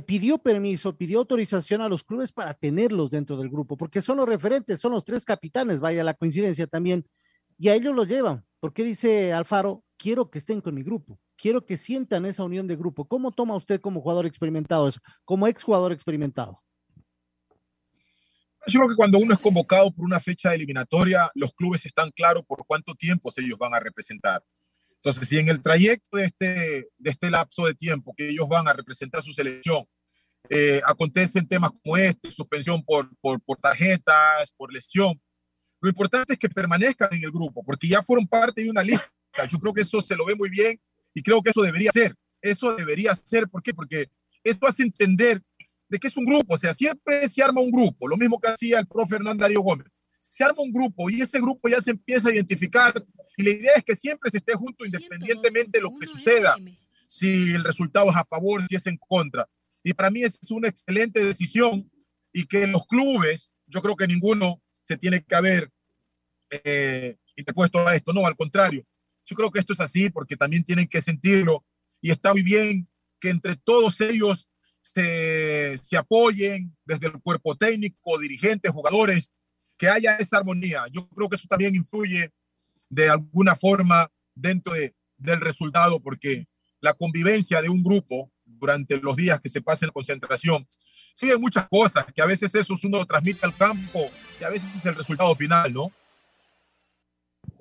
pidió 0.00 0.38
permiso, 0.38 0.96
pidió 0.96 1.18
autorización 1.18 1.80
a 1.80 1.88
los 1.88 2.04
clubes 2.04 2.30
para 2.30 2.54
tenerlos 2.54 3.10
dentro 3.10 3.36
del 3.36 3.50
grupo, 3.50 3.76
porque 3.76 4.00
son 4.00 4.18
los 4.18 4.28
referentes, 4.28 4.78
son 4.78 4.92
los 4.92 5.04
tres 5.04 5.24
capitanes, 5.24 5.80
vaya 5.80 6.04
la 6.04 6.14
coincidencia 6.14 6.68
también, 6.68 7.04
y 7.58 7.68
a 7.68 7.74
ellos 7.74 7.94
los 7.94 8.06
llevan. 8.06 8.44
porque 8.60 8.84
dice 8.84 9.32
Alfaro? 9.32 9.82
Quiero 9.96 10.30
que 10.30 10.38
estén 10.38 10.60
con 10.60 10.74
mi 10.74 10.82
grupo, 10.82 11.18
quiero 11.36 11.66
que 11.66 11.76
sientan 11.76 12.24
esa 12.24 12.44
unión 12.44 12.66
de 12.66 12.76
grupo. 12.76 13.06
¿Cómo 13.06 13.32
toma 13.32 13.56
usted 13.56 13.80
como 13.80 14.00
jugador 14.00 14.26
experimentado 14.26 14.88
eso, 14.88 15.00
como 15.24 15.46
exjugador 15.46 15.92
experimentado? 15.92 16.62
Yo 18.66 18.78
creo 18.78 18.90
que 18.90 18.96
cuando 18.96 19.18
uno 19.18 19.32
es 19.32 19.40
convocado 19.40 19.90
por 19.90 20.04
una 20.04 20.20
fecha 20.20 20.54
eliminatoria, 20.54 21.30
los 21.34 21.52
clubes 21.52 21.84
están 21.86 22.10
claros 22.10 22.44
por 22.46 22.64
cuánto 22.66 22.94
tiempo 22.94 23.30
ellos 23.36 23.58
van 23.58 23.74
a 23.74 23.80
representar. 23.80 24.42
Entonces, 25.02 25.28
si 25.28 25.38
en 25.38 25.48
el 25.48 25.62
trayecto 25.62 26.18
de 26.18 26.24
este, 26.26 26.88
de 26.98 27.10
este 27.10 27.30
lapso 27.30 27.64
de 27.64 27.74
tiempo 27.74 28.12
que 28.14 28.28
ellos 28.28 28.46
van 28.48 28.68
a 28.68 28.72
representar 28.74 29.22
su 29.22 29.32
selección, 29.32 29.86
eh, 30.48 30.80
acontecen 30.84 31.48
temas 31.48 31.70
como 31.82 31.96
este, 31.96 32.30
suspensión 32.30 32.84
por, 32.84 33.08
por, 33.20 33.40
por, 33.42 33.58
tarjetas, 33.58 34.52
por 34.56 34.72
lesión, 34.72 35.20
lo 35.80 35.88
importante 35.88 36.34
es 36.34 36.38
que 36.38 36.48
permanezcan 36.48 37.08
en 37.12 37.24
el 37.24 37.30
grupo, 37.30 37.64
porque 37.64 37.88
ya 37.88 38.02
fueron 38.02 38.26
parte 38.26 38.62
de 38.62 38.70
una 38.70 38.82
lista. 38.82 39.08
Yo 39.50 39.58
creo 39.58 39.72
que 39.72 39.82
eso 39.82 40.00
se 40.02 40.16
lo 40.16 40.26
ve 40.26 40.34
muy 40.34 40.50
bien 40.50 40.78
y 41.14 41.22
creo 41.22 41.40
que 41.40 41.50
eso 41.50 41.62
debería 41.62 41.90
ser. 41.92 42.14
Eso 42.42 42.74
debería 42.74 43.14
ser, 43.14 43.48
¿por 43.48 43.62
qué? 43.62 43.72
Porque 43.72 44.10
eso 44.44 44.66
hace 44.66 44.82
entender 44.82 45.42
de 45.88 45.98
que 45.98 46.08
es 46.08 46.16
un 46.16 46.24
grupo, 46.24 46.54
o 46.54 46.56
sea, 46.56 46.74
siempre 46.74 47.28
se 47.28 47.42
arma 47.42 47.60
un 47.60 47.70
grupo, 47.70 48.06
lo 48.06 48.16
mismo 48.16 48.38
que 48.38 48.48
hacía 48.48 48.78
el 48.78 48.86
profe 48.86 49.16
Hernán 49.16 49.38
Darío 49.38 49.60
Gómez. 49.60 49.88
Se 50.30 50.44
arma 50.44 50.62
un 50.62 50.72
grupo 50.72 51.10
y 51.10 51.20
ese 51.20 51.40
grupo 51.40 51.68
ya 51.68 51.80
se 51.80 51.90
empieza 51.90 52.28
a 52.28 52.32
identificar 52.32 52.94
y 53.36 53.42
la 53.42 53.50
idea 53.50 53.72
es 53.76 53.84
que 53.84 53.96
siempre 53.96 54.30
se 54.30 54.36
esté 54.38 54.54
junto 54.54 54.84
independientemente 54.84 55.78
de 55.78 55.82
lo 55.82 55.90
que 55.98 56.06
suceda, 56.06 56.56
si 57.08 57.52
el 57.52 57.64
resultado 57.64 58.08
es 58.10 58.16
a 58.16 58.24
favor, 58.24 58.64
si 58.68 58.76
es 58.76 58.86
en 58.86 58.96
contra. 58.96 59.48
Y 59.82 59.92
para 59.92 60.08
mí 60.08 60.22
es 60.22 60.38
una 60.50 60.68
excelente 60.68 61.24
decisión 61.24 61.90
y 62.32 62.44
que 62.44 62.66
los 62.68 62.86
clubes, 62.86 63.50
yo 63.66 63.82
creo 63.82 63.96
que 63.96 64.06
ninguno 64.06 64.62
se 64.84 64.96
tiene 64.96 65.24
que 65.24 65.34
haber 65.34 65.72
eh, 66.50 67.16
interpuesto 67.34 67.88
a 67.88 67.96
esto, 67.96 68.12
no, 68.12 68.24
al 68.24 68.36
contrario. 68.36 68.84
Yo 69.26 69.34
creo 69.34 69.50
que 69.50 69.58
esto 69.58 69.72
es 69.72 69.80
así 69.80 70.10
porque 70.10 70.36
también 70.36 70.62
tienen 70.62 70.86
que 70.86 71.02
sentirlo 71.02 71.64
y 72.00 72.12
está 72.12 72.32
muy 72.32 72.42
bien 72.42 72.88
que 73.18 73.30
entre 73.30 73.56
todos 73.56 74.00
ellos 74.00 74.48
se, 74.80 75.76
se 75.78 75.96
apoyen 75.96 76.76
desde 76.84 77.08
el 77.08 77.20
cuerpo 77.20 77.56
técnico, 77.56 78.18
dirigentes, 78.18 78.70
jugadores, 78.70 79.30
que 79.80 79.88
haya 79.88 80.16
esa 80.16 80.36
armonía. 80.36 80.84
Yo 80.92 81.08
creo 81.08 81.26
que 81.30 81.36
eso 81.36 81.48
también 81.48 81.74
influye 81.74 82.30
de 82.90 83.08
alguna 83.08 83.56
forma 83.56 84.12
dentro 84.34 84.74
de, 84.74 84.94
del 85.16 85.40
resultado, 85.40 86.00
porque 86.00 86.46
la 86.80 86.92
convivencia 86.92 87.62
de 87.62 87.70
un 87.70 87.82
grupo 87.82 88.30
durante 88.44 89.00
los 89.00 89.16
días 89.16 89.40
que 89.40 89.48
se 89.48 89.62
pasa 89.62 89.86
en 89.86 89.92
concentración, 89.92 90.68
sigue 91.14 91.38
muchas 91.38 91.66
cosas, 91.66 92.04
que 92.14 92.20
a 92.20 92.26
veces 92.26 92.54
eso 92.54 92.74
uno 92.84 93.06
transmite 93.06 93.46
al 93.46 93.56
campo 93.56 94.00
y 94.38 94.44
a 94.44 94.50
veces 94.50 94.68
es 94.74 94.84
el 94.84 94.94
resultado 94.94 95.34
final, 95.34 95.72
¿no? 95.72 95.90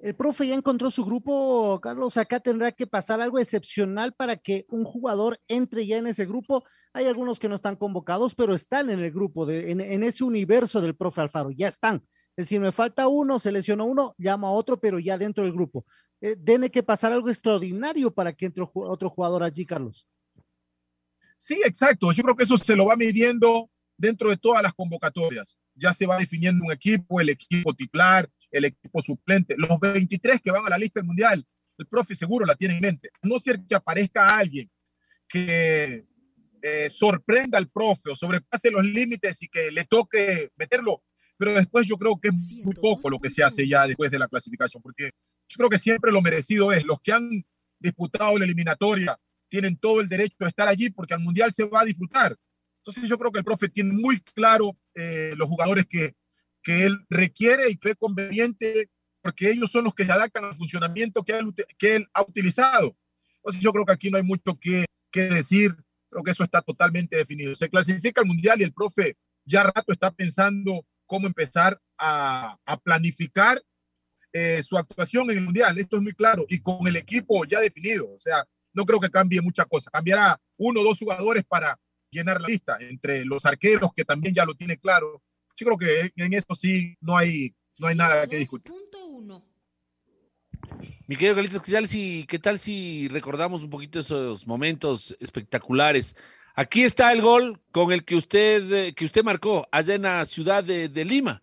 El 0.01 0.13
profe 0.13 0.45
ya 0.45 0.55
encontró 0.55 0.91
su 0.91 1.05
grupo, 1.05 1.79
Carlos. 1.81 2.17
Acá 2.17 2.41
tendrá 2.41 2.73
que 2.73 2.85
pasar 2.85 3.21
algo 3.21 3.39
excepcional 3.39 4.13
para 4.13 4.35
que 4.35 4.65
un 4.69 4.83
jugador 4.83 5.39
entre 5.47 5.87
ya 5.87 5.97
en 5.97 6.07
ese 6.07 6.25
grupo. 6.25 6.65
Hay 6.93 7.05
algunos 7.05 7.39
que 7.39 7.49
no 7.49 7.55
están 7.55 7.75
convocados, 7.75 8.33
pero 8.33 8.53
están 8.53 8.89
en 8.89 8.99
el 8.99 9.11
grupo, 9.11 9.45
de, 9.45 9.71
en, 9.71 10.03
ese 10.03 10.23
universo 10.23 10.81
del 10.81 10.95
profe 10.95 11.21
Alfaro, 11.21 11.51
ya 11.51 11.67
están. 11.67 12.03
Es 12.35 12.45
decir, 12.45 12.59
me 12.59 12.71
falta 12.71 13.07
uno, 13.07 13.37
se 13.37 13.51
lesionó 13.51 13.85
uno, 13.85 14.15
llama 14.17 14.47
a 14.47 14.51
otro, 14.51 14.79
pero 14.79 14.97
ya 14.99 15.17
dentro 15.17 15.43
del 15.43 15.53
grupo. 15.53 15.85
Eh, 16.21 16.35
tiene 16.35 16.69
que 16.69 16.83
pasar 16.83 17.11
algo 17.11 17.29
extraordinario 17.29 18.13
para 18.13 18.33
que 18.33 18.47
entre 18.47 18.65
otro 18.73 19.09
jugador 19.09 19.43
allí, 19.43 19.65
Carlos. 19.65 20.07
Sí, 21.37 21.61
exacto. 21.65 22.11
Yo 22.11 22.23
creo 22.23 22.35
que 22.35 22.43
eso 22.43 22.57
se 22.57 22.75
lo 22.75 22.85
va 22.85 22.95
midiendo 22.95 23.69
dentro 23.97 24.29
de 24.29 24.37
todas 24.37 24.63
las 24.63 24.73
convocatorias. 24.73 25.57
Ya 25.75 25.93
se 25.93 26.05
va 26.05 26.17
definiendo 26.17 26.63
un 26.65 26.71
equipo, 26.71 27.21
el 27.21 27.29
equipo 27.29 27.73
titular, 27.73 28.29
el 28.51 28.65
equipo 28.65 29.01
suplente, 29.01 29.55
los 29.57 29.79
23 29.79 30.41
que 30.41 30.51
van 30.51 30.65
a 30.65 30.69
la 30.69 30.77
lista 30.77 30.99
del 30.99 31.07
mundial. 31.07 31.45
El 31.77 31.87
profe 31.87 32.15
seguro 32.15 32.45
la 32.45 32.55
tiene 32.55 32.75
en 32.75 32.81
mente. 32.81 33.09
no 33.21 33.39
ser 33.39 33.61
que 33.65 33.75
aparezca 33.75 34.37
alguien 34.37 34.69
que 35.29 36.05
eh, 36.61 36.89
sorprenda 36.89 37.57
al 37.57 37.69
profe 37.69 38.11
o 38.11 38.15
sobrepase 38.15 38.71
los 38.71 38.83
límites 38.83 39.41
y 39.43 39.47
que 39.47 39.71
le 39.71 39.85
toque 39.85 40.49
meterlo. 40.55 41.03
Pero 41.37 41.53
después 41.53 41.87
yo 41.87 41.97
creo 41.97 42.19
que 42.19 42.29
es 42.29 42.33
muy 42.33 42.75
poco 42.75 43.09
lo 43.09 43.19
que 43.19 43.29
se 43.29 43.43
hace 43.43 43.67
ya 43.67 43.87
después 43.87 44.11
de 44.11 44.19
la 44.19 44.27
clasificación, 44.27 44.83
porque 44.83 45.11
yo 45.47 45.57
creo 45.57 45.69
que 45.69 45.77
siempre 45.77 46.11
lo 46.11 46.21
merecido 46.21 46.71
es 46.73 46.83
los 46.85 46.99
que 47.01 47.13
han 47.13 47.45
disputado 47.79 48.37
la 48.37 48.45
eliminatoria 48.45 49.17
tienen 49.49 49.77
todo 49.77 49.99
el 49.99 50.07
derecho 50.07 50.35
a 50.41 50.47
estar 50.47 50.67
allí 50.67 50.89
porque 50.89 51.13
al 51.13 51.19
mundial 51.19 51.51
se 51.51 51.65
va 51.65 51.81
a 51.81 51.85
disfrutar. 51.85 52.37
Entonces 52.77 53.09
yo 53.09 53.17
creo 53.17 53.31
que 53.31 53.39
el 53.39 53.45
profe 53.45 53.67
tiene 53.67 53.91
muy 53.91 54.21
claro 54.21 54.77
eh, 54.95 55.33
los 55.35 55.47
jugadores 55.47 55.85
que, 55.87 56.13
que 56.63 56.85
él 56.85 57.05
requiere 57.09 57.69
y 57.69 57.75
que 57.75 57.89
es 57.89 57.95
conveniente 57.95 58.89
porque 59.21 59.49
ellos 59.49 59.69
son 59.69 59.83
los 59.83 59.93
que 59.93 60.05
se 60.05 60.11
adaptan 60.11 60.45
al 60.45 60.55
funcionamiento 60.55 61.23
que 61.23 61.37
él, 61.37 61.53
que 61.77 61.97
él 61.97 62.07
ha 62.13 62.21
utilizado. 62.21 62.95
Entonces 63.37 63.61
yo 63.61 63.73
creo 63.73 63.85
que 63.85 63.93
aquí 63.93 64.09
no 64.09 64.17
hay 64.17 64.23
mucho 64.23 64.57
que, 64.59 64.85
que 65.11 65.23
decir, 65.23 65.75
creo 66.09 66.23
que 66.23 66.31
eso 66.31 66.43
está 66.43 66.61
totalmente 66.61 67.17
definido. 67.17 67.55
Se 67.55 67.69
clasifica 67.69 68.21
al 68.21 68.27
Mundial 68.27 68.61
y 68.61 68.63
el 68.63 68.73
profe 68.73 69.17
ya 69.45 69.63
rato 69.63 69.91
está 69.91 70.11
pensando 70.11 70.85
cómo 71.05 71.27
empezar 71.27 71.79
a, 71.97 72.57
a 72.65 72.77
planificar 72.77 73.61
eh, 74.31 74.61
su 74.63 74.77
actuación 74.77 75.31
en 75.31 75.37
el 75.37 75.43
Mundial. 75.43 75.77
Esto 75.77 75.97
es 75.97 76.03
muy 76.03 76.13
claro 76.13 76.45
y 76.49 76.59
con 76.59 76.87
el 76.87 76.95
equipo 76.95 77.45
ya 77.45 77.59
definido. 77.59 78.11
O 78.13 78.19
sea, 78.19 78.45
no 78.73 78.85
creo 78.85 78.99
que 78.99 79.09
cambie 79.09 79.41
mucha 79.41 79.65
cosa. 79.65 79.89
Cambiará 79.91 80.39
uno 80.57 80.81
o 80.81 80.83
dos 80.83 80.99
jugadores 80.99 81.43
para 81.45 81.79
llenar 82.11 82.39
la 82.41 82.47
lista 82.47 82.77
entre 82.79 83.25
los 83.25 83.45
arqueros 83.45 83.91
que 83.95 84.05
también 84.05 84.33
ya 84.33 84.45
lo 84.45 84.53
tiene 84.53 84.77
claro. 84.77 85.21
Yo 85.55 85.65
creo 85.65 85.77
que 85.77 86.13
en 86.15 86.33
esto 86.33 86.53
sí 86.55 86.95
no 87.01 87.17
hay, 87.17 87.55
no 87.79 87.87
hay 87.87 87.95
nada 87.95 88.27
que 88.27 88.37
discutir. 88.37 88.71
Mi 91.07 91.15
querido 91.15 91.35
Carlitos, 91.35 91.63
¿qué 91.63 91.71
tal, 91.71 91.87
si, 91.87 92.25
¿qué 92.27 92.39
tal 92.39 92.59
si 92.59 93.07
recordamos 93.07 93.63
un 93.63 93.69
poquito 93.69 93.99
esos 93.99 94.45
momentos 94.45 95.15
espectaculares? 95.19 96.15
Aquí 96.55 96.83
está 96.83 97.11
el 97.11 97.21
gol 97.21 97.61
con 97.71 97.91
el 97.91 98.03
que 98.03 98.15
usted, 98.15 98.71
eh, 98.73 98.93
que 98.93 99.05
usted 99.05 99.23
marcó 99.23 99.67
allá 99.71 99.95
en 99.95 100.03
la 100.03 100.25
ciudad 100.25 100.63
de, 100.63 101.05
Lima, 101.05 101.41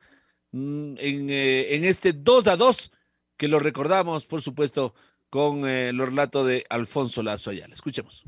mm, 0.52 0.94
en, 0.98 1.30
eh, 1.30 1.74
en, 1.74 1.84
este 1.84 2.12
2 2.12 2.46
a 2.48 2.56
2, 2.56 2.92
que 3.36 3.48
lo 3.48 3.58
recordamos, 3.58 4.26
por 4.26 4.42
supuesto, 4.42 4.94
con 5.30 5.66
eh, 5.66 5.88
el 5.88 5.98
relato 5.98 6.44
de 6.44 6.64
Alfonso 6.68 7.22
Lazo 7.22 7.50
Ayala. 7.50 7.74
Escuchemos. 7.74 8.24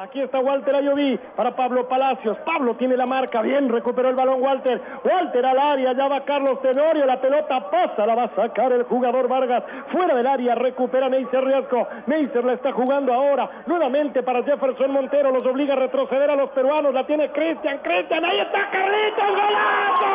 Aquí 0.00 0.20
está 0.20 0.38
Walter 0.38 0.76
Ayoví 0.76 1.18
para 1.34 1.56
Pablo 1.56 1.88
Palacios. 1.88 2.38
Pablo 2.46 2.74
tiene 2.74 2.96
la 2.96 3.04
marca, 3.04 3.42
bien, 3.42 3.68
recuperó 3.68 4.10
el 4.10 4.14
balón 4.14 4.40
Walter. 4.40 4.80
Walter 5.02 5.44
al 5.44 5.58
área, 5.58 5.92
ya 5.92 6.06
va 6.06 6.24
Carlos 6.24 6.62
Tenorio, 6.62 7.04
la 7.04 7.20
pelota 7.20 7.68
pasa, 7.68 8.06
la 8.06 8.14
va 8.14 8.24
a 8.24 8.34
sacar 8.36 8.72
el 8.72 8.84
jugador 8.84 9.26
Vargas. 9.26 9.64
Fuera 9.90 10.14
del 10.14 10.28
área, 10.28 10.54
recupera 10.54 11.08
Neisser 11.08 11.42
Riasco. 11.42 11.88
Neisser 12.06 12.44
la 12.44 12.52
está 12.52 12.70
jugando 12.70 13.12
ahora, 13.12 13.50
nuevamente 13.66 14.22
para 14.22 14.44
Jefferson 14.44 14.92
Montero, 14.92 15.32
los 15.32 15.44
obliga 15.44 15.72
a 15.74 15.78
retroceder 15.78 16.30
a 16.30 16.36
los 16.36 16.50
peruanos. 16.50 16.94
La 16.94 17.04
tiene 17.04 17.32
Cristian, 17.32 17.78
Cristian, 17.78 18.24
ahí 18.24 18.38
está 18.38 18.70
Carlitos, 18.70 19.30
golazo, 19.30 20.06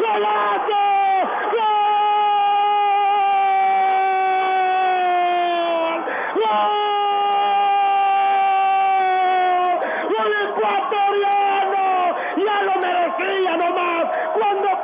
golazo, 0.00 0.97
ecuatoriano. 10.58 12.16
Ya 12.36 12.62
lo 12.62 12.74
merecía 12.80 13.56
nomás 13.56 14.04
cuando 14.32 14.77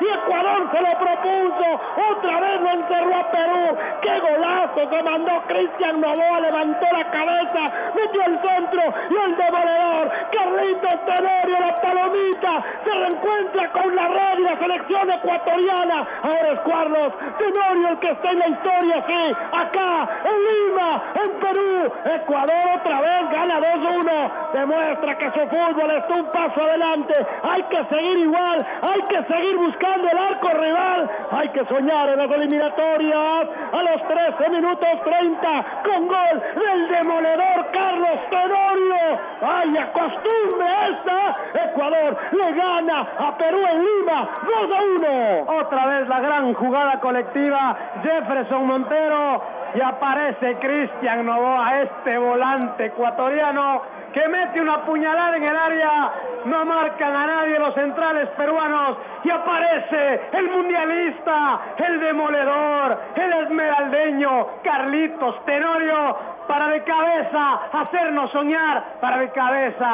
y 0.00 0.06
Ecuador 0.06 0.70
se 0.70 0.80
lo 0.80 0.88
propuso, 0.88 1.80
otra 2.10 2.40
vez 2.40 2.60
lo 2.60 2.70
encerró 2.70 3.14
a 3.14 3.30
Perú, 3.30 3.78
qué 4.02 4.20
golazo 4.20 4.90
que 4.90 5.02
mandó 5.02 5.42
Cristian 5.46 6.00
Novoa, 6.00 6.40
levantó 6.40 6.86
la 6.92 7.10
cabeza, 7.10 7.60
metió 7.94 8.22
el 8.24 8.34
centro 8.34 8.82
y 9.10 9.16
el 9.16 9.36
demoledor, 9.36 10.10
Carlitos 10.32 11.04
Tenorio, 11.06 11.60
la 11.60 11.74
palomita, 11.74 12.64
se 12.84 12.90
reencuentra 12.90 13.72
con 13.72 13.96
la 13.96 14.08
red 14.08 14.38
y 14.38 14.42
la 14.42 14.58
selección 14.58 15.10
ecuatoriana, 15.10 16.06
ahora 16.22 16.52
es 16.52 16.60
Carlos 16.60 17.12
Tenorio 17.38 17.88
el 17.88 17.98
que 17.98 18.10
está 18.10 18.30
en 18.30 18.38
la 18.38 18.48
historia, 18.48 19.04
sí, 19.06 19.32
acá, 19.52 20.08
en 20.24 20.38
Lima, 20.44 20.90
en 21.14 21.40
Perú, 21.40 21.92
Ecuador 22.04 22.80
otra 22.80 23.00
vez 23.00 23.30
gana 23.30 23.60
2-1, 23.60 24.52
demuestra 24.52 25.18
que 25.18 25.30
su 25.30 25.40
fútbol 25.48 25.90
está 25.90 26.20
un 26.20 26.30
paso 26.30 26.68
adelante, 26.68 27.26
hay 27.42 27.62
que 27.64 27.84
seguir 27.88 28.18
igual, 28.18 28.58
hay 28.82 29.02
que 29.02 29.22
seguir 29.24 29.56
buscando 29.56 30.08
el 30.08 30.18
arco 30.18 30.48
rival. 30.50 31.10
Hay 31.30 31.48
que 31.50 31.64
soñar 31.66 32.12
en 32.12 32.18
las 32.18 32.30
eliminatorias. 32.30 33.48
A 33.72 33.82
los 33.82 34.08
13 34.08 34.50
minutos 34.50 34.88
30 35.04 35.64
con 35.84 36.08
gol 36.08 36.42
del 36.54 36.88
demoledor 36.88 37.66
Carlos 37.72 38.22
Tenorio. 38.30 39.20
¡Ay, 39.42 39.70
costumbre 39.92 40.68
esta! 40.90 41.64
Ecuador 41.64 42.16
le 42.32 42.52
gana 42.52 43.06
a 43.18 43.36
Perú 43.36 43.60
en 43.70 43.84
Lima 43.84 44.28
2 44.42 44.74
a 44.74 45.46
1. 45.46 45.60
Otra 45.60 45.86
vez 45.86 46.08
la 46.08 46.16
gran 46.16 46.54
jugada 46.54 47.00
colectiva. 47.00 47.68
Jefferson 48.02 48.66
Montero 48.66 49.42
y 49.74 49.80
aparece 49.80 50.56
Cristian 50.56 51.26
Novoa, 51.26 51.82
este 51.82 52.18
volante 52.18 52.86
ecuatoriano 52.86 53.82
que 54.12 54.28
mete 54.28 54.60
una 54.60 54.84
puñalada 54.84 55.36
en 55.36 55.42
el 55.42 55.56
área, 55.56 56.12
no 56.44 56.64
marcan 56.64 57.14
a 57.14 57.26
nadie 57.26 57.58
los 57.58 57.74
centrales 57.74 58.28
peruanos 58.36 58.98
y 59.24 59.30
aparece 59.30 60.20
el 60.32 60.48
mundialista, 60.50 61.74
el 61.78 62.00
demoledor, 62.00 63.00
el 63.16 63.32
esmeraldeño, 63.44 64.62
Carlitos 64.62 65.44
Tenorio, 65.44 66.16
para 66.46 66.68
de 66.68 66.82
cabeza 66.84 67.54
hacernos 67.72 68.30
soñar, 68.32 68.98
para 69.00 69.18
de 69.18 69.30
cabeza 69.32 69.92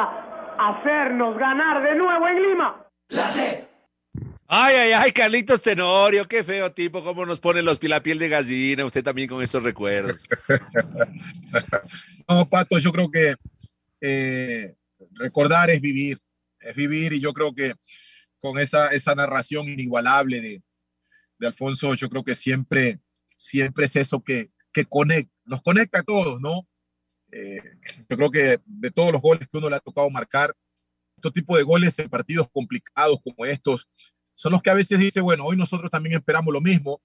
hacernos 0.57 1.37
ganar 1.37 1.81
de 1.83 1.95
nuevo 1.95 2.27
en 2.27 2.43
Lima. 2.43 2.65
La 3.09 3.29
Ay, 4.47 4.75
ay, 4.75 4.91
ay, 4.91 5.11
Carlitos 5.11 5.59
Tenorio, 5.59 6.27
qué 6.27 6.43
feo 6.43 6.71
tipo, 6.71 7.03
cómo 7.03 7.25
nos 7.25 7.39
pone 7.39 7.63
los, 7.63 7.81
la 7.83 8.03
piel 8.03 8.19
de 8.19 8.29
gallina, 8.29 8.85
usted 8.85 9.03
también 9.03 9.27
con 9.27 9.41
esos 9.41 9.63
recuerdos. 9.63 10.27
no, 12.29 12.47
Pato, 12.47 12.77
yo 12.77 12.91
creo 12.91 13.09
que 13.09 13.35
eh, 14.01 14.75
recordar 15.11 15.69
es 15.69 15.81
vivir, 15.81 16.19
es 16.59 16.75
vivir 16.75 17.13
y 17.13 17.19
yo 17.19 17.33
creo 17.33 17.53
que 17.53 17.73
con 18.39 18.59
esa, 18.59 18.89
esa 18.89 19.15
narración 19.15 19.67
inigualable 19.67 20.41
de, 20.41 20.63
de 21.39 21.47
Alfonso, 21.47 21.93
yo 21.95 22.09
creo 22.09 22.23
que 22.23 22.35
siempre, 22.35 22.99
siempre 23.35 23.85
es 23.85 23.95
eso 23.95 24.23
que, 24.23 24.51
que 24.71 24.85
conecta, 24.85 25.33
nos 25.45 25.61
conecta 25.61 25.99
a 25.99 26.03
todos, 26.03 26.41
¿no? 26.41 26.67
Eh, 27.31 27.61
yo 28.09 28.17
creo 28.17 28.29
que 28.29 28.59
de 28.65 28.91
todos 28.91 29.11
los 29.11 29.21
goles 29.21 29.47
que 29.47 29.57
uno 29.57 29.69
le 29.69 29.75
ha 29.75 29.79
tocado 29.79 30.09
marcar, 30.09 30.55
estos 31.15 31.33
tipos 31.33 31.57
de 31.57 31.63
goles 31.63 31.97
en 31.99 32.09
partidos 32.09 32.47
complicados 32.51 33.19
como 33.23 33.45
estos, 33.45 33.87
son 34.33 34.51
los 34.51 34.61
que 34.61 34.69
a 34.69 34.73
veces 34.73 34.99
dice, 34.99 35.21
bueno, 35.21 35.45
hoy 35.45 35.55
nosotros 35.55 35.89
también 35.89 36.17
esperamos 36.17 36.53
lo 36.53 36.61
mismo, 36.61 37.01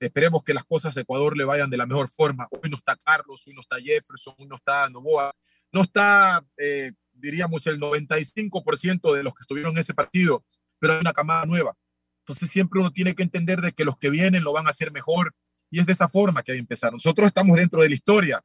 esperemos 0.00 0.42
que 0.42 0.54
las 0.54 0.64
cosas 0.64 0.96
a 0.96 1.00
Ecuador 1.00 1.36
le 1.36 1.44
vayan 1.44 1.70
de 1.70 1.76
la 1.76 1.86
mejor 1.86 2.08
forma. 2.08 2.48
Hoy 2.50 2.70
no 2.70 2.76
está 2.76 2.96
Carlos, 2.96 3.46
hoy 3.46 3.54
no 3.54 3.60
está 3.60 3.76
Jefferson, 3.76 4.34
hoy 4.38 4.46
no 4.46 4.56
está 4.56 4.88
Novoa, 4.90 5.34
no 5.76 5.82
está, 5.82 6.42
eh, 6.56 6.92
diríamos, 7.12 7.66
el 7.66 7.78
95% 7.78 9.12
de 9.12 9.22
los 9.22 9.34
que 9.34 9.42
estuvieron 9.42 9.72
en 9.72 9.78
ese 9.78 9.92
partido, 9.92 10.42
pero 10.78 10.94
hay 10.94 11.00
una 11.00 11.12
camada 11.12 11.44
nueva. 11.44 11.76
Entonces 12.20 12.48
siempre 12.50 12.80
uno 12.80 12.90
tiene 12.90 13.14
que 13.14 13.22
entender 13.22 13.60
de 13.60 13.72
que 13.72 13.84
los 13.84 13.98
que 13.98 14.08
vienen 14.08 14.42
lo 14.42 14.54
van 14.54 14.66
a 14.66 14.70
hacer 14.70 14.90
mejor 14.90 15.34
y 15.70 15.78
es 15.78 15.84
de 15.84 15.92
esa 15.92 16.08
forma 16.08 16.42
que 16.42 16.52
hay 16.52 16.56
que 16.56 16.62
empezar. 16.62 16.94
Nosotros 16.94 17.26
estamos 17.26 17.58
dentro 17.58 17.82
de 17.82 17.90
la 17.90 17.94
historia 17.94 18.42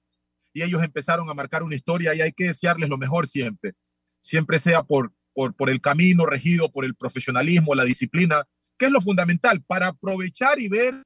y 0.52 0.62
ellos 0.62 0.84
empezaron 0.84 1.30
a 1.30 1.34
marcar 1.34 1.64
una 1.64 1.74
historia 1.74 2.14
y 2.14 2.20
hay 2.20 2.34
que 2.34 2.48
desearles 2.48 2.90
lo 2.90 2.98
mejor 2.98 3.28
siempre, 3.28 3.76
siempre 4.20 4.60
sea 4.60 4.84
por, 4.84 5.14
por, 5.34 5.70
el 5.70 5.80
camino 5.80 6.26
regido 6.26 6.70
por 6.70 6.84
el 6.84 6.96
profesionalismo, 6.96 7.76
la 7.76 7.86
disciplina, 7.86 8.44
que 8.78 8.88
es 8.88 8.92
lo 8.92 9.00
fundamental 9.00 9.64
para 9.64 9.88
aprovechar 9.88 10.62
y 10.62 10.68
ver 10.68 11.02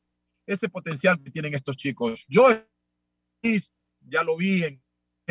ese 0.47 0.69
potencial 0.69 1.21
que 1.21 1.29
tienen 1.29 1.53
estos 1.53 1.77
chicos. 1.77 2.25
Yo 2.27 2.47
ya 3.99 4.23
lo 4.23 4.37
vi 4.37 4.63
en 4.63 4.84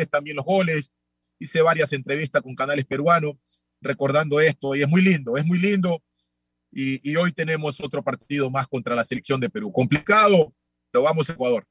también 0.09 0.35
los 0.35 0.45
goles, 0.45 0.91
hice 1.39 1.61
varias 1.61 1.93
entrevistas 1.93 2.41
con 2.41 2.55
canales 2.55 2.85
peruanos 2.85 3.35
recordando 3.81 4.39
esto 4.39 4.75
y 4.75 4.81
es 4.81 4.87
muy 4.89 5.01
lindo, 5.01 5.37
es 5.37 5.45
muy 5.45 5.59
lindo. 5.59 6.03
Y, 6.71 7.09
y 7.09 7.15
hoy 7.15 7.31
tenemos 7.31 7.79
otro 7.79 8.03
partido 8.03 8.49
más 8.49 8.67
contra 8.67 8.95
la 8.95 9.05
selección 9.05 9.39
de 9.39 9.49
Perú. 9.49 9.71
Complicado, 9.71 10.53
pero 10.91 11.03
vamos 11.03 11.29
a 11.29 11.33
Ecuador. 11.33 11.65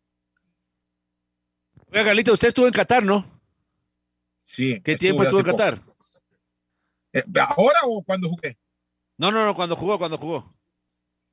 Oiga, 1.89 2.05
Galito, 2.05 2.33
usted 2.33 2.49
estuvo 2.49 2.67
en 2.67 2.73
Qatar, 2.73 3.05
¿no? 3.05 3.43
Sí. 4.43 4.81
¿Qué 4.83 4.97
tiempo 4.97 5.23
estuvo 5.23 5.41
en 5.41 5.47
poco. 5.47 5.59
Qatar? 5.59 5.83
Eh, 7.13 7.23
¿Ahora 7.57 7.79
o 7.85 8.03
cuando 8.03 8.29
jugué? 8.29 8.59
No, 9.19 9.31
no, 9.31 9.45
no, 9.45 9.55
cuando 9.55 9.77
jugó, 9.77 9.99
cuando 9.99 10.19
jugó. 10.19 10.57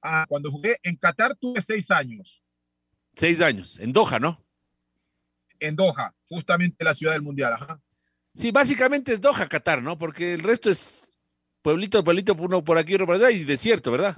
Ah, 0.02 0.26
cuando 0.28 0.52
jugué 0.52 0.78
en 0.84 0.96
Qatar 0.98 1.36
tuve 1.36 1.62
seis 1.62 1.90
años. 1.92 2.44
Seis 3.16 3.40
años, 3.42 3.78
en 3.80 3.94
Doha, 3.94 4.20
¿no? 4.20 4.44
En 5.60 5.76
Doha, 5.76 6.14
justamente 6.32 6.84
la 6.86 6.94
ciudad 6.94 7.14
del 7.14 7.22
Mundial. 7.22 7.54
Ajá. 7.54 7.82
Sí, 8.34 8.52
básicamente 8.52 9.12
es 9.12 9.20
Doha, 9.20 9.48
Qatar, 9.50 9.84
¿no? 9.84 9.98
Porque 9.98 10.34
el 10.34 10.42
resto 10.42 10.70
es 10.70 11.12
pueblito, 11.62 12.04
pueblito, 12.04 12.34
uno 12.34 12.64
por 12.64 12.78
aquí, 12.78 12.94
otro 12.96 13.06
por 13.06 13.16
allá 13.16 13.30
y 13.30 13.44
desierto, 13.44 13.92
¿verdad? 13.92 14.18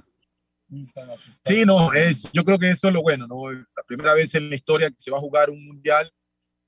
Sí, 1.44 1.64
no, 1.66 1.92
es, 1.92 2.30
yo 2.32 2.44
creo 2.44 2.58
que 2.58 2.70
eso 2.70 2.88
es 2.88 2.94
lo 2.94 3.02
bueno, 3.02 3.26
¿no? 3.26 3.50
La 3.52 3.82
primera 3.86 4.14
vez 4.14 4.34
en 4.34 4.48
la 4.48 4.54
historia 4.56 4.88
que 4.88 4.96
se 4.98 5.10
va 5.10 5.18
a 5.18 5.20
jugar 5.20 5.50
un 5.50 5.62
mundial 5.64 6.10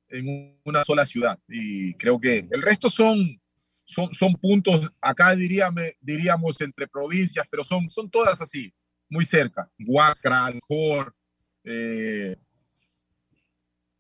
en 0.09 0.29
un- 0.29 0.61
una 0.65 0.85
sola 0.85 1.05
ciudad. 1.05 1.39
Y 1.49 1.95
creo 1.95 2.21
que 2.21 2.47
el 2.51 2.63
resto 2.63 2.91
son, 2.91 3.41
son, 3.85 4.13
son 4.13 4.35
puntos, 4.35 4.91
acá 5.01 5.35
diríamos, 5.35 5.83
diríamos 6.01 6.61
entre 6.61 6.87
provincias, 6.89 7.47
pero 7.51 7.65
son, 7.65 7.89
son 7.89 8.11
todas 8.11 8.41
así, 8.43 8.73
muy 9.09 9.25
cerca. 9.25 9.71
Huacra, 9.79 10.45
Alcor, 10.47 11.15
eh, 11.65 12.37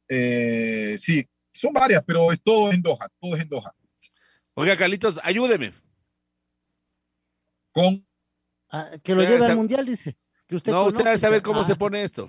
eh, 0.08 0.96
sí, 0.98 1.26
son 1.58 1.72
varias, 1.72 2.02
pero 2.06 2.30
es 2.32 2.40
todo 2.42 2.72
en 2.72 2.80
Doha, 2.82 3.08
todo 3.20 3.34
es 3.36 3.42
en 3.42 3.48
Doha. 3.48 3.75
Oiga, 4.54 4.76
Carlitos, 4.76 5.18
ayúdeme. 5.22 5.72
Con 7.72 8.06
Ah, 8.68 8.90
que 9.02 9.14
lo 9.14 9.22
lleve 9.22 9.46
al 9.46 9.54
mundial, 9.56 9.86
dice. 9.86 10.16
Que 10.48 10.56
usted 10.56 10.72
no, 10.72 10.84
usted 10.86 11.04
debe 11.04 11.18
saber 11.18 11.40
cómo 11.42 11.60
Ah, 11.60 11.64
se 11.64 11.76
pone 11.76 12.02
esto. 12.02 12.28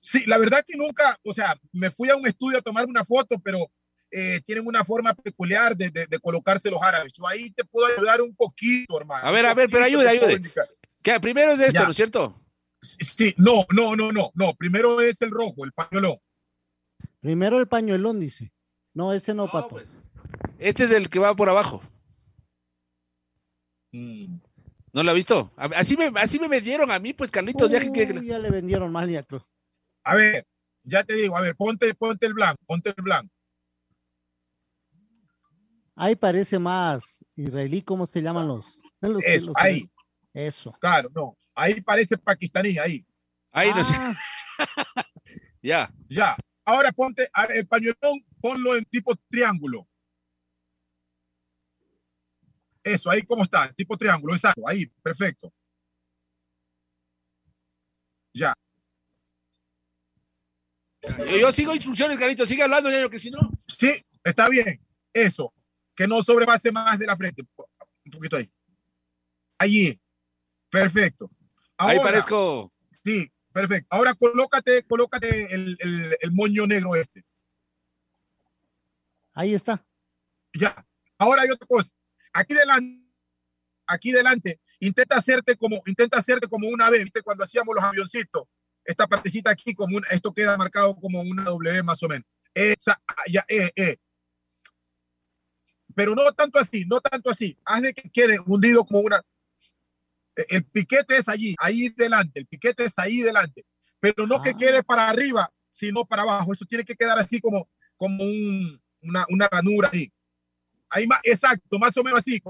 Sí, 0.00 0.24
la 0.26 0.36
verdad 0.38 0.64
que 0.66 0.76
nunca, 0.76 1.16
o 1.24 1.32
sea, 1.32 1.56
me 1.72 1.90
fui 1.90 2.08
a 2.10 2.16
un 2.16 2.26
estudio 2.26 2.58
a 2.58 2.62
tomar 2.62 2.86
una 2.86 3.04
foto, 3.04 3.38
pero 3.38 3.58
eh, 4.10 4.40
tienen 4.44 4.66
una 4.66 4.84
forma 4.84 5.14
peculiar 5.14 5.76
de, 5.76 5.88
de- 5.90 6.06
de 6.06 6.18
colocarse 6.18 6.68
los 6.70 6.82
árabes. 6.82 7.12
Yo 7.16 7.26
ahí 7.26 7.50
te 7.52 7.64
puedo 7.64 7.86
ayudar 7.96 8.20
un 8.20 8.34
poquito, 8.34 8.98
hermano. 8.98 9.24
A 9.26 9.30
ver, 9.30 9.44
un 9.44 9.50
a 9.52 9.54
ver, 9.54 9.68
pero 9.70 9.84
ayude, 9.84 10.08
ayude. 10.08 10.42
Que 11.00 11.20
primero 11.20 11.52
es 11.52 11.58
de 11.58 11.66
esto, 11.68 11.78
Ya. 11.78 11.84
¿no 11.84 11.90
es 11.90 11.96
cierto? 11.96 12.38
Sí, 12.80 13.32
no, 13.38 13.64
no, 13.70 13.94
no, 13.94 14.10
no, 14.10 14.30
no. 14.34 14.54
Primero 14.54 15.00
es 15.00 15.22
el 15.22 15.30
rojo, 15.30 15.64
el 15.64 15.72
pañuelo. 15.72 16.20
Primero 17.22 17.58
el 17.58 17.68
pañuelón, 17.68 18.20
dice. 18.20 18.52
No, 18.92 19.12
ese 19.14 19.32
no, 19.32 19.50
Pato. 19.50 19.68
pues. 19.68 19.86
Este 20.58 20.84
es 20.84 20.90
el 20.90 21.08
que 21.08 21.18
va 21.20 21.34
por 21.34 21.48
abajo. 21.48 21.80
Mm. 23.92 24.36
¿No 24.92 25.02
lo 25.02 25.10
ha 25.10 25.14
visto? 25.14 25.50
Así 25.56 25.96
me, 25.96 26.12
así 26.20 26.38
me 26.38 26.48
vendieron 26.48 26.90
a 26.90 26.98
mí, 26.98 27.14
pues, 27.14 27.30
Carlitos. 27.30 27.70
ya 27.70 27.80
que- 27.80 27.90
que- 27.92 28.12
Uy, 28.12 28.26
ya 28.26 28.38
le 28.38 28.50
vendieron 28.50 28.92
mal, 28.92 29.08
ya 29.08 29.22
creo. 29.22 29.48
A 30.04 30.16
ver, 30.16 30.46
ya 30.82 31.02
te 31.04 31.14
digo, 31.14 31.36
a 31.36 31.40
ver, 31.40 31.56
ponte, 31.56 31.94
ponte 31.94 32.26
el 32.26 32.34
blanco, 32.34 32.60
ponte 32.66 32.90
el 32.90 33.02
blanco. 33.02 33.32
Ahí 35.94 36.16
parece 36.16 36.58
más 36.58 37.24
israelí, 37.36 37.82
¿cómo 37.82 38.06
se 38.06 38.20
llaman 38.20 38.48
los? 38.48 38.76
los- 39.00 39.22
Eso, 39.24 39.46
los- 39.48 39.56
ahí. 39.56 39.88
Eso. 40.34 40.72
Claro, 40.80 41.08
no. 41.14 41.36
Ahí 41.54 41.80
parece 41.80 42.18
pakistaní, 42.18 42.78
ahí. 42.78 43.06
Ahí 43.52 43.70
no 43.74 43.84
sé. 43.84 43.94
Ah, 43.96 44.14
Ya. 45.62 45.92
Ya. 46.08 46.36
Ahora 46.64 46.92
ponte 46.92 47.28
el 47.54 47.66
pañuelón, 47.66 48.24
ponlo 48.40 48.76
en 48.76 48.84
tipo 48.84 49.14
triángulo. 49.28 49.88
Eso, 52.84 53.10
ahí 53.10 53.22
cómo 53.22 53.44
está, 53.44 53.72
tipo 53.72 53.96
triángulo, 53.96 54.34
exacto, 54.34 54.62
ahí, 54.66 54.86
perfecto. 55.02 55.52
Ya. 58.34 58.54
Yo, 61.02 61.36
yo 61.36 61.52
sigo 61.52 61.74
instrucciones, 61.74 62.18
Carlitos. 62.18 62.48
Sigue 62.48 62.62
hablando, 62.62 62.90
ya 62.90 63.08
que 63.08 63.18
si 63.18 63.30
no. 63.30 63.50
Sí, 63.66 64.04
está 64.24 64.48
bien. 64.48 64.80
Eso. 65.12 65.52
Que 65.94 66.06
no 66.06 66.22
sobrepase 66.22 66.72
más 66.72 66.98
de 66.98 67.06
la 67.06 67.16
frente. 67.16 67.42
Un 68.04 68.10
poquito 68.10 68.36
ahí. 68.36 68.50
Allí. 69.58 70.00
Perfecto. 70.70 71.30
Ahí 71.76 71.98
parezco. 71.98 72.72
Sí, 73.04 73.30
perfecto. 73.52 73.88
Ahora 73.90 74.14
colócate, 74.14 74.82
colócate 74.84 75.54
el, 75.54 75.76
el- 75.80 76.16
el 76.20 76.32
moño 76.32 76.66
negro 76.66 76.94
este. 76.96 77.24
ahí 79.34 79.54
está. 79.54 79.84
Ya. 80.54 80.86
Ahora 81.18 81.42
hay 81.42 81.50
otra 81.50 81.66
cosa. 81.66 81.90
Aquí 82.32 82.54
delante, 82.54 83.06
aquí 83.86 84.12
delante, 84.12 84.60
intenta 84.80 85.16
hacerte 85.16 85.56
como, 85.56 85.82
intenta 85.86 86.18
hacerte 86.18 86.48
como 86.48 86.68
una 86.68 86.90
vez, 86.90 87.02
¿viste? 87.02 87.22
Cuando 87.22 87.44
hacíamos 87.44 87.74
los 87.74 87.84
avioncitos, 87.84 88.44
esta 88.84 89.06
partecita 89.06 89.50
aquí, 89.50 89.74
como 89.74 89.96
una, 89.96 90.08
esto 90.08 90.32
queda 90.32 90.56
marcado 90.56 90.94
como 90.96 91.20
una 91.20 91.44
W 91.44 91.82
más 91.82 92.02
o 92.02 92.08
menos. 92.08 92.26
Esa, 92.54 93.00
ah, 93.06 93.22
ya, 93.30 93.44
eh, 93.48 93.70
eh. 93.76 93.96
Pero 95.94 96.14
no 96.14 96.32
tanto 96.32 96.58
así, 96.58 96.84
no 96.86 97.00
tanto 97.00 97.30
así. 97.30 97.58
Haz 97.64 97.82
de 97.82 97.94
que 97.94 98.10
quede 98.10 98.38
hundido 98.46 98.84
como 98.84 99.00
una. 99.00 99.22
Eh, 100.36 100.46
El 100.48 100.64
piquete 100.64 101.16
es 101.18 101.28
allí, 101.28 101.54
ahí 101.58 101.88
delante, 101.90 102.40
el 102.40 102.46
piquete 102.46 102.84
es 102.84 102.98
ahí 102.98 103.20
delante. 103.20 103.64
Pero 104.00 104.26
no 104.26 104.42
que 104.42 104.50
Ah. 104.50 104.56
quede 104.58 104.82
para 104.82 105.08
arriba, 105.08 105.52
sino 105.70 106.04
para 106.04 106.22
abajo. 106.22 106.52
Eso 106.52 106.64
tiene 106.64 106.84
que 106.84 106.96
quedar 106.96 107.18
así 107.18 107.40
como, 107.40 107.68
como 107.96 108.24
un, 108.24 108.82
una, 109.02 109.24
una 109.28 109.48
ranura 109.48 109.90
ahí. 109.92 110.12
Ahí 110.90 111.06
más, 111.06 111.20
exacto, 111.22 111.78
más 111.78 111.96
o 111.96 112.02
menos 112.04 112.20
así, 112.20 112.40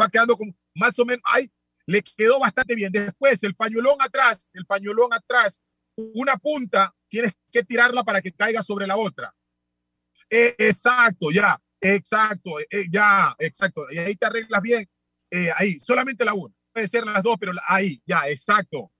va 0.00 0.08
quedando 0.08 0.36
como 0.36 0.54
más 0.74 0.98
o 0.98 1.04
menos 1.04 1.22
ahí, 1.24 1.50
le 1.86 2.02
quedó 2.02 2.38
bastante 2.40 2.74
bien. 2.74 2.90
Después, 2.92 3.42
el 3.42 3.54
pañuelón 3.54 4.00
atrás, 4.00 4.48
el 4.54 4.64
pañuelón 4.64 5.12
atrás, 5.12 5.60
una 5.96 6.36
punta, 6.38 6.94
tienes 7.08 7.32
que 7.50 7.62
tirarla 7.62 8.02
para 8.04 8.22
que 8.22 8.32
caiga 8.32 8.62
sobre 8.62 8.86
la 8.86 8.96
otra. 8.96 9.34
Eh, 10.30 10.54
exacto, 10.56 11.30
ya, 11.30 11.60
exacto, 11.80 12.58
eh, 12.70 12.86
ya, 12.90 13.34
exacto. 13.38 13.84
Y 13.90 13.98
ahí 13.98 14.14
te 14.14 14.24
arreglas 14.24 14.62
bien. 14.62 14.88
Eh, 15.30 15.50
ahí, 15.56 15.78
solamente 15.80 16.24
la 16.24 16.32
una. 16.32 16.54
Puede 16.72 16.88
ser 16.88 17.04
las 17.06 17.22
dos, 17.22 17.36
pero 17.38 17.52
ahí, 17.68 18.02
ya, 18.06 18.28
exacto. 18.28 18.90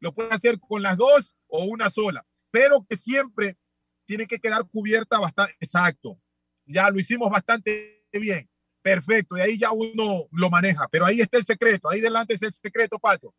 Lo 0.00 0.12
puedes 0.14 0.32
hacer 0.32 0.58
con 0.58 0.82
las 0.82 0.96
dos 0.96 1.34
o 1.48 1.64
una 1.64 1.90
sola, 1.90 2.24
pero 2.50 2.84
que 2.88 2.96
siempre 2.96 3.58
tiene 4.06 4.26
que 4.26 4.38
quedar 4.38 4.66
cubierta 4.66 5.18
bastante. 5.18 5.54
Exacto. 5.60 6.18
Ya 6.66 6.88
lo 6.90 6.98
hicimos 6.98 7.30
bastante 7.30 8.04
bien. 8.12 8.48
Perfecto. 8.82 9.36
Y 9.36 9.40
ahí 9.42 9.58
ya 9.58 9.72
uno 9.72 10.26
lo 10.32 10.48
maneja. 10.50 10.88
Pero 10.90 11.04
ahí 11.04 11.20
está 11.20 11.36
el 11.38 11.44
secreto. 11.44 11.90
Ahí 11.90 12.00
delante 12.00 12.34
es 12.34 12.42
el 12.42 12.54
secreto, 12.54 12.98
Pato. 12.98 13.34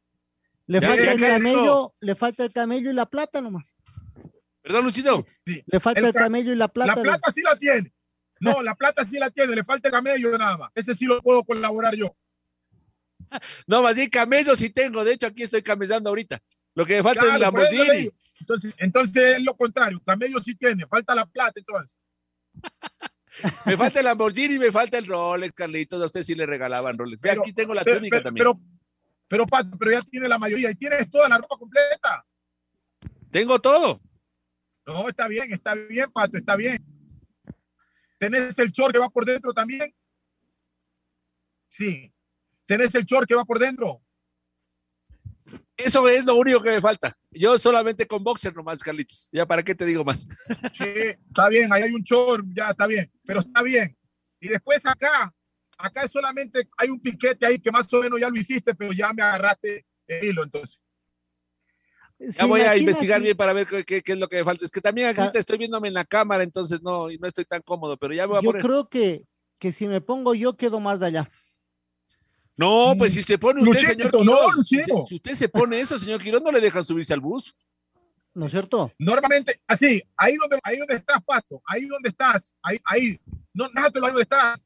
Le 0.67 0.79
Ya, 0.79 0.87
falta 0.89 1.11
el 1.11 1.19
camello, 1.19 1.95
le 1.99 2.15
falta 2.15 2.43
el 2.45 2.53
camello 2.53 2.91
y 2.91 2.93
la 2.93 3.05
plata 3.07 3.41
nomás. 3.41 3.75
Perdón, 4.61 4.85
Luchito. 4.85 5.25
Sí. 5.45 5.63
Le 5.65 5.79
falta 5.79 5.99
El 5.99 6.05
el, 6.07 6.13
ca- 6.13 6.19
camello 6.21 6.53
y 6.53 6.55
la 6.55 6.67
plata. 6.67 6.95
La 6.95 7.01
plata 7.01 7.31
sí 7.31 7.41
la 7.41 7.55
tiene. 7.55 7.91
No, 8.39 8.61
la 8.61 8.75
plata 8.75 9.03
sí 9.03 9.17
la 9.17 9.29
tiene. 9.31 9.55
Le 9.55 9.63
falta 9.63 9.87
el 9.89 9.93
camello 9.93 10.37
nada 10.37 10.57
más. 10.57 10.71
Ese 10.75 10.93
sí 10.95 11.05
lo 11.05 11.21
puedo 11.21 11.43
colaborar 11.43 11.95
yo. 11.95 12.15
No, 13.67 13.81
más 13.81 13.95
bien 13.95 14.09
camello 14.09 14.55
sí 14.55 14.69
tengo. 14.69 15.03
De 15.03 15.13
hecho, 15.13 15.27
aquí 15.27 15.43
estoy 15.43 15.61
camellando 15.61 16.09
ahorita. 16.09 16.41
Lo 16.75 16.85
que 16.85 16.97
me 16.97 17.03
falta 17.03 17.21
es 17.21 17.25
Claro, 17.25 17.39
le 17.39 17.45
Lamborghini. 17.45 18.09
Entonces, 18.39 18.73
entonces 18.77 19.37
es 19.37 19.43
lo 19.43 19.55
contrario. 19.55 19.99
Camello 20.05 20.39
sí 20.39 20.55
tiene. 20.55 20.85
Falta 20.87 21.13
la 21.15 21.25
plata 21.25 21.59
entonces. 21.59 21.97
Me 23.65 23.77
falta 23.77 23.99
el 23.99 24.05
Lamborghini 24.05 24.55
y 24.55 24.59
me 24.59 24.73
falta 24.73 24.97
el 24.97 25.07
Rolex, 25.07 25.53
Carlitos. 25.53 26.01
A 26.01 26.05
usted 26.07 26.21
sí 26.21 26.35
le 26.35 26.45
regalaban 26.45 26.97
Rolex. 26.97 27.21
Ve, 27.21 27.29
Pero- 27.29 27.41
aquí 27.43 27.53
tengo 27.53 27.73
la 27.73 27.83
pero, 27.85 27.97
túnica 27.97 28.15
pero, 28.17 28.23
también. 28.25 28.43
pero, 28.43 28.59
pero, 29.29 29.47
Pato, 29.47 29.77
pero 29.79 29.91
ya 29.91 30.01
tiene 30.01 30.27
la 30.27 30.37
mayoría. 30.37 30.69
Y 30.69 30.75
tienes 30.75 31.09
toda 31.09 31.29
la 31.29 31.37
ropa 31.37 31.55
completa. 31.57 32.25
tengo 33.31 33.59
todo. 33.61 34.01
No, 34.85 35.07
está 35.07 35.29
bien, 35.29 35.51
está 35.53 35.75
bien, 35.75 36.11
Pato, 36.11 36.37
está 36.37 36.57
bien. 36.57 36.83
¿Tenés 38.19 38.59
el 38.59 38.69
short 38.71 38.91
que 38.93 38.99
va 38.99 39.09
por 39.09 39.23
dentro 39.23 39.53
también? 39.53 39.95
Sí. 41.69 42.10
¿Tenés 42.71 42.95
el 42.95 43.03
short 43.03 43.27
que 43.27 43.35
va 43.35 43.43
por 43.43 43.59
dentro? 43.59 44.01
Eso 45.75 46.07
es 46.07 46.23
lo 46.23 46.35
único 46.35 46.61
que 46.61 46.69
me 46.69 46.79
falta. 46.79 47.17
Yo 47.29 47.57
solamente 47.57 48.07
con 48.07 48.23
boxer 48.23 48.55
nomás, 48.55 48.81
Carlitos. 48.81 49.27
Ya, 49.33 49.45
¿para 49.45 49.61
qué 49.61 49.75
te 49.75 49.85
digo 49.85 50.05
más? 50.05 50.25
Sí, 50.73 50.85
está 51.27 51.49
bien, 51.49 51.67
ahí 51.73 51.81
hay 51.83 51.91
un 51.91 52.01
short, 52.01 52.45
ya 52.55 52.69
está 52.69 52.87
bien, 52.87 53.11
pero 53.25 53.41
está 53.41 53.61
bien. 53.61 53.97
Y 54.39 54.47
después 54.47 54.85
acá, 54.85 55.33
acá 55.77 56.07
solamente 56.07 56.65
hay 56.77 56.89
un 56.89 57.01
piquete 57.01 57.45
ahí 57.45 57.59
que 57.59 57.71
más 57.73 57.91
o 57.93 57.99
menos 57.99 58.21
ya 58.21 58.29
lo 58.29 58.37
hiciste, 58.37 58.73
pero 58.73 58.93
ya 58.93 59.11
me 59.11 59.21
agarraste 59.21 59.85
el 60.07 60.23
hilo 60.29 60.43
entonces. 60.45 60.79
Ya 62.19 62.45
voy 62.45 62.61
a 62.61 62.77
investigar 62.77 63.19
si- 63.19 63.23
bien 63.25 63.35
para 63.35 63.51
ver 63.51 63.67
qué, 63.67 63.83
qué- 63.83 64.01
qué 64.01 64.13
es 64.13 64.17
lo 64.17 64.29
que 64.29 64.37
me 64.37 64.45
falta. 64.45 64.63
Es 64.63 64.71
que 64.71 64.79
también 64.79 65.07
ahorita 65.19 65.37
estoy 65.39 65.57
viéndome 65.57 65.89
en 65.89 65.95
la 65.95 66.05
cámara, 66.05 66.41
entonces 66.41 66.81
no, 66.81 67.11
y 67.11 67.17
no 67.17 67.27
estoy 67.27 67.43
tan 67.43 67.61
cómodo, 67.63 67.97
pero 67.97 68.13
ya 68.13 68.23
me 68.27 68.27
voy 68.29 68.37
a 68.37 68.41
Yo 68.43 68.47
poner. 68.49 68.61
creo 68.61 68.87
que, 68.87 69.25
que 69.59 69.73
si 69.73 69.89
me 69.89 69.99
pongo 69.99 70.33
yo 70.35 70.55
quedo 70.55 70.79
más 70.79 71.01
de 71.01 71.07
allá. 71.07 71.31
No, 72.57 72.93
pues 72.97 73.13
si 73.13 73.23
se 73.23 73.37
pone 73.37 73.61
usted, 73.61 73.97
Luchito, 73.97 74.19
señor 74.19 74.55
no, 74.55 74.63
si, 74.63 74.83
si 74.83 75.15
usted 75.15 75.35
se 75.35 75.49
pone 75.49 75.79
eso, 75.79 75.97
señor 75.97 76.21
Quirón, 76.21 76.43
no 76.43 76.51
le 76.51 76.61
dejan 76.61 76.85
subirse 76.85 77.13
al 77.13 77.19
bus. 77.19 77.55
¿No 78.33 78.45
es 78.45 78.51
cierto? 78.51 78.93
Normalmente, 78.97 79.61
así, 79.67 80.01
ahí 80.15 80.35
donde, 80.35 80.59
ahí 80.63 80.77
donde 80.77 80.95
estás, 80.95 81.21
Pato, 81.25 81.61
ahí 81.65 81.85
donde 81.85 82.09
estás, 82.09 82.53
ahí, 82.61 82.79
ahí, 82.85 83.19
no, 83.53 83.67
déjatelo 83.73 84.05
ahí 84.05 84.11
donde 84.11 84.23
estás. 84.23 84.65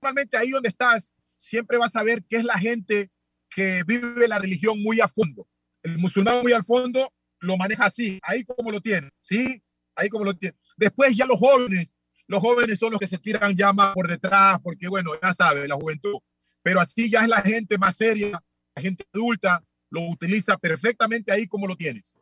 Normalmente 0.00 0.36
ahí 0.36 0.50
donde 0.50 0.68
estás, 0.68 1.12
siempre 1.36 1.78
vas 1.78 1.94
a 1.94 2.02
ver 2.02 2.24
que 2.24 2.36
es 2.36 2.44
la 2.44 2.58
gente 2.58 3.10
que 3.50 3.82
vive 3.86 4.26
la 4.26 4.38
religión 4.38 4.82
muy 4.82 5.00
a 5.00 5.08
fondo. 5.08 5.46
El 5.82 5.98
musulmán 5.98 6.42
muy 6.42 6.52
al 6.52 6.64
fondo 6.64 7.12
lo 7.40 7.56
maneja 7.56 7.86
así, 7.86 8.18
ahí 8.22 8.44
como 8.44 8.70
lo 8.70 8.80
tiene, 8.80 9.10
¿sí? 9.20 9.62
Ahí 9.94 10.08
como 10.08 10.24
lo 10.24 10.34
tiene. 10.34 10.56
Después 10.76 11.16
ya 11.16 11.26
los 11.26 11.38
jóvenes 11.38 11.92
Los 12.26 12.42
jóvenes 12.42 12.78
son 12.78 12.92
los 12.92 13.00
que 13.00 13.06
se 13.06 13.18
tiran 13.18 13.56
ya 13.56 13.72
más 13.72 13.94
por 13.94 14.06
detrás, 14.06 14.58
porque 14.62 14.86
bueno, 14.86 15.12
ya 15.22 15.32
sabes, 15.32 15.66
la 15.66 15.76
juventud. 15.76 16.18
Pero 16.68 16.80
así 16.80 17.08
ya 17.08 17.22
es 17.22 17.28
la 17.28 17.40
gente 17.40 17.78
más 17.78 17.96
seria, 17.96 18.44
la 18.76 18.82
gente 18.82 19.02
adulta, 19.14 19.64
lo 19.88 20.02
utiliza 20.02 20.58
perfectamente 20.58 21.32
ahí 21.32 21.46
como 21.46 21.66
lo 21.66 21.74
tienes. 21.74 22.12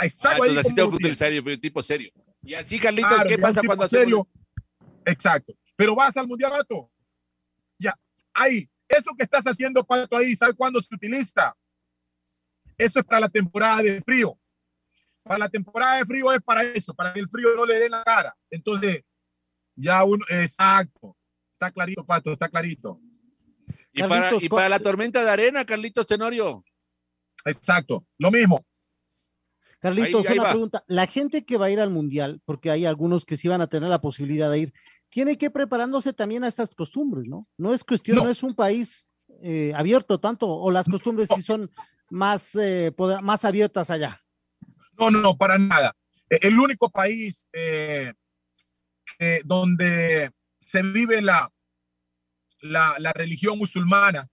Exacto, 0.00 0.44
ah, 0.44 0.46
ahí 0.46 0.56
así 0.56 0.74
tengo 0.74 0.88
que 0.88 0.96
utilizar 0.96 1.30
yo, 1.30 1.60
tipo 1.60 1.82
serio. 1.82 2.10
Y 2.42 2.54
así, 2.54 2.78
Carlitos, 2.78 3.22
¿qué 3.28 3.36
pasa 3.36 3.60
cuando 3.60 3.86
serio? 3.86 4.26
Exacto. 5.04 5.52
Pero 5.76 5.94
vas 5.94 6.16
al 6.16 6.26
mundial, 6.26 6.52
Pato. 6.52 6.90
Ya, 7.78 7.94
ahí. 8.32 8.66
Eso 8.88 9.10
que 9.14 9.24
estás 9.24 9.44
haciendo, 9.44 9.84
Pato, 9.84 10.16
ahí, 10.16 10.34
¿sabes 10.36 10.54
cuándo 10.54 10.80
se 10.80 10.94
utiliza? 10.94 11.54
Eso 12.78 13.00
es 13.00 13.04
para 13.04 13.20
la 13.20 13.28
temporada 13.28 13.82
de 13.82 14.00
frío. 14.00 14.40
Para 15.22 15.40
la 15.40 15.50
temporada 15.50 15.98
de 15.98 16.06
frío 16.06 16.32
es 16.32 16.40
para 16.40 16.62
eso, 16.62 16.94
para 16.94 17.12
que 17.12 17.20
el 17.20 17.28
frío 17.28 17.54
no 17.56 17.66
le 17.66 17.78
dé 17.78 17.90
la 17.90 18.02
cara. 18.04 18.34
Entonces, 18.48 19.02
ya 19.76 20.02
uno, 20.02 20.24
exacto. 20.30 21.14
Está 21.52 21.70
clarito, 21.70 22.06
Pato, 22.06 22.32
está 22.32 22.48
clarito. 22.48 22.98
¿Y, 23.92 24.02
para, 24.02 24.30
y 24.40 24.48
para 24.48 24.68
la 24.68 24.78
tormenta 24.78 25.22
de 25.22 25.30
arena, 25.30 25.64
Carlitos 25.64 26.06
Tenorio? 26.06 26.64
Exacto, 27.44 28.06
lo 28.18 28.30
mismo. 28.30 28.64
Carlitos, 29.80 30.24
una 30.30 30.50
pregunta. 30.50 30.84
La 30.86 31.06
gente 31.08 31.44
que 31.44 31.56
va 31.56 31.66
a 31.66 31.70
ir 31.70 31.80
al 31.80 31.90
Mundial, 31.90 32.40
porque 32.44 32.70
hay 32.70 32.86
algunos 32.86 33.26
que 33.26 33.36
sí 33.36 33.48
van 33.48 33.60
a 33.60 33.66
tener 33.66 33.90
la 33.90 34.00
posibilidad 34.00 34.50
de 34.50 34.60
ir, 34.60 34.74
tiene 35.08 35.36
que 35.36 35.46
ir 35.46 35.52
preparándose 35.52 36.12
también 36.12 36.44
a 36.44 36.48
estas 36.48 36.70
costumbres, 36.70 37.26
¿no? 37.26 37.48
No 37.58 37.74
es 37.74 37.82
cuestión, 37.82 38.18
no, 38.18 38.28
es 38.28 38.42
un 38.44 38.54
país 38.54 39.10
eh, 39.42 39.72
abierto 39.74 40.20
tanto, 40.20 40.48
o 40.48 40.70
las 40.70 40.86
costumbres 40.86 41.28
sí 41.34 41.42
son 41.42 41.68
más, 42.10 42.54
eh, 42.54 42.94
más 43.22 43.44
abiertas 43.44 43.90
allá. 43.90 44.22
No, 44.98 45.10
no, 45.10 45.20
no, 45.20 45.36
para 45.36 45.58
nada. 45.58 45.96
E, 46.30 46.38
el 46.42 46.58
único 46.58 46.88
país 46.88 47.44
eh, 47.52 48.14
donde 49.44 50.30
se 50.58 50.82
vive 50.82 51.20
la, 51.20 51.50
la, 52.62 52.94
la 52.98 53.12
religión 53.12 53.58
musulmana, 53.58 54.28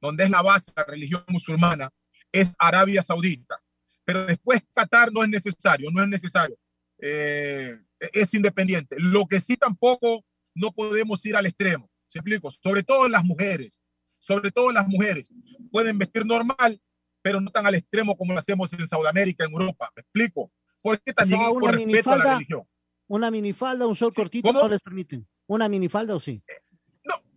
donde 0.00 0.24
es 0.24 0.30
la 0.30 0.42
base 0.42 0.70
de 0.74 0.80
la 0.80 0.84
religión 0.84 1.22
musulmana, 1.28 1.90
es 2.32 2.54
Arabia 2.58 3.02
Saudita. 3.02 3.60
Pero 4.04 4.24
después 4.24 4.62
Qatar 4.72 5.12
no 5.12 5.22
es 5.22 5.28
necesario, 5.28 5.90
no 5.90 6.02
es 6.02 6.08
necesario. 6.08 6.56
Eh, 6.98 7.76
es 8.12 8.32
independiente. 8.32 8.96
Lo 8.98 9.26
que 9.26 9.40
sí 9.40 9.56
tampoco 9.56 10.24
no 10.54 10.72
podemos 10.72 11.24
ir 11.26 11.36
al 11.36 11.46
extremo. 11.46 11.90
¿Se 12.06 12.18
explico? 12.18 12.50
Sobre 12.50 12.82
todo 12.82 13.08
las 13.08 13.24
mujeres. 13.24 13.80
Sobre 14.18 14.50
todo 14.50 14.72
las 14.72 14.88
mujeres. 14.88 15.28
Pueden 15.70 15.98
vestir 15.98 16.24
normal, 16.24 16.80
pero 17.22 17.40
no 17.40 17.50
tan 17.50 17.66
al 17.66 17.74
extremo 17.74 18.16
como 18.16 18.32
lo 18.32 18.38
hacemos 18.38 18.72
en 18.72 18.86
Sudamérica, 18.86 19.44
en 19.44 19.52
Europa. 19.52 19.90
¿Me 19.94 20.00
explico? 20.00 20.50
Porque 20.82 21.12
también 21.12 21.40
o 21.42 21.58
por 21.58 21.74
respeto 21.74 22.10
a 22.10 22.16
la 22.16 22.34
religión. 22.34 22.62
Una 23.08 23.30
minifalda, 23.30 23.86
un 23.86 23.94
short 23.94 24.14
cortito, 24.14 24.52
¿no 24.52 24.68
les 24.68 24.80
permiten? 24.80 25.26
¿Una 25.46 25.68
minifalda 25.68 26.14
o 26.14 26.20
sí? 26.20 26.42
No, 26.46 26.54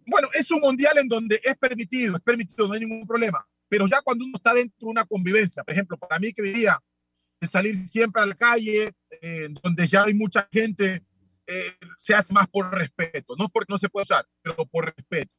bueno, 0.05 0.27
es 0.33 0.49
un 0.51 0.59
mundial 0.59 0.97
en 0.97 1.07
donde 1.07 1.39
es 1.43 1.57
permitido, 1.57 2.15
es 2.15 2.21
permitido, 2.21 2.67
no 2.67 2.73
hay 2.73 2.81
ningún 2.81 3.07
problema. 3.07 3.45
Pero 3.67 3.87
ya 3.87 4.01
cuando 4.01 4.25
uno 4.25 4.33
está 4.35 4.53
dentro 4.53 4.77
de 4.79 4.85
una 4.87 5.05
convivencia, 5.05 5.63
por 5.63 5.73
ejemplo, 5.73 5.97
para 5.97 6.19
mí 6.19 6.33
que 6.33 6.41
vivía 6.41 6.81
de 7.39 7.47
salir 7.47 7.75
siempre 7.75 8.21
a 8.21 8.25
la 8.25 8.35
calle, 8.35 8.91
eh, 9.21 9.47
donde 9.63 9.87
ya 9.87 10.03
hay 10.03 10.13
mucha 10.13 10.47
gente, 10.51 11.03
eh, 11.47 11.75
se 11.97 12.13
hace 12.13 12.33
más 12.33 12.47
por 12.47 12.71
respeto, 12.73 13.35
no 13.37 13.49
porque 13.49 13.71
no 13.71 13.77
se 13.77 13.89
puede 13.89 14.03
usar, 14.03 14.27
pero 14.41 14.65
por 14.65 14.93
respeto. 14.93 15.31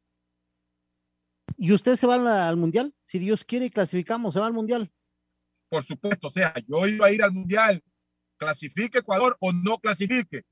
¿Y 1.56 1.72
usted 1.72 1.96
se 1.96 2.06
va 2.06 2.48
al, 2.48 2.56
mundial? 2.56 2.94
Si 3.04 3.18
Dios 3.18 3.44
quiere, 3.44 3.70
clasificamos, 3.70 4.34
¿se 4.34 4.40
va 4.40 4.46
al 4.46 4.52
mundial? 4.52 4.90
Por 5.68 5.82
supuesto, 5.82 6.26
o 6.26 6.30
sea, 6.30 6.52
yo 6.66 6.86
iba 6.86 7.06
a 7.06 7.12
ir 7.12 7.22
al 7.22 7.32
mundial, 7.32 7.82
clasifique 8.36 8.98
Ecuador 8.98 9.36
o 9.40 9.52
no 9.52 9.78
clasifique. 9.78 10.42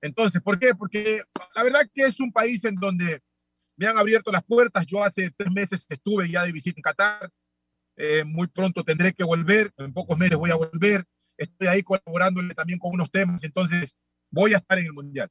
Entonces, 0.00 0.40
¿por 0.40 0.58
qué? 0.58 0.74
Porque 0.74 1.22
la 1.54 1.62
verdad 1.62 1.88
que 1.92 2.04
es 2.04 2.20
un 2.20 2.32
país 2.32 2.64
en 2.64 2.76
donde 2.76 3.20
me 3.80 3.86
han 3.86 3.96
abierto 3.96 4.30
las 4.30 4.44
puertas. 4.44 4.84
Yo 4.86 5.02
hace 5.02 5.30
tres 5.34 5.50
meses 5.50 5.86
estuve 5.88 6.30
ya 6.30 6.44
de 6.44 6.52
visita 6.52 6.78
en 6.78 6.82
Qatar. 6.82 7.30
Eh, 7.96 8.24
muy 8.24 8.46
pronto 8.46 8.84
tendré 8.84 9.14
que 9.14 9.24
volver, 9.24 9.72
en 9.78 9.92
pocos 9.92 10.18
meses 10.18 10.36
voy 10.36 10.50
a 10.50 10.56
volver. 10.56 11.06
Estoy 11.38 11.68
ahí 11.68 11.82
colaborándole 11.82 12.52
también 12.54 12.78
con 12.78 12.92
unos 12.92 13.10
temas, 13.10 13.42
entonces 13.42 13.96
voy 14.30 14.52
a 14.52 14.58
estar 14.58 14.78
en 14.78 14.86
el 14.86 14.92
Mundial. 14.92 15.30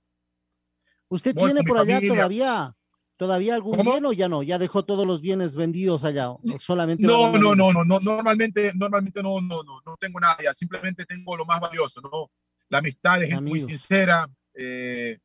¿Usted 1.10 1.36
tiene 1.36 1.64
por 1.64 1.78
allá 1.78 2.02
todavía, 2.02 2.76
todavía 3.18 3.54
algún 3.54 3.84
bien 3.84 4.06
o 4.06 4.14
ya 4.14 4.28
no? 4.28 4.42
¿Ya 4.42 4.58
dejó 4.58 4.84
todos 4.84 5.06
los 5.06 5.22
bienes 5.22 5.54
vendidos 5.54 6.04
allá? 6.04 6.30
solamente 6.60 7.04
no, 7.04 7.32
no, 7.38 7.54
no, 7.54 7.72
no, 7.72 7.86
no, 7.86 8.00
normalmente, 8.00 8.72
normalmente 8.74 9.22
no, 9.22 9.42
no, 9.42 9.62
no, 9.62 9.80
no 9.86 9.96
tengo 10.00 10.20
nada 10.20 10.38
ya, 10.44 10.56
simplemente 10.56 11.06
tengo 11.06 11.38
lo 11.38 11.46
más 11.46 11.60
valioso, 11.60 12.02
¿no? 12.02 12.32
La 12.70 12.80
amistad 12.80 13.20
de 13.20 13.28
gente 13.28 13.50
muy 13.50 13.60
sincera, 13.62 14.28
eh, 14.56 15.20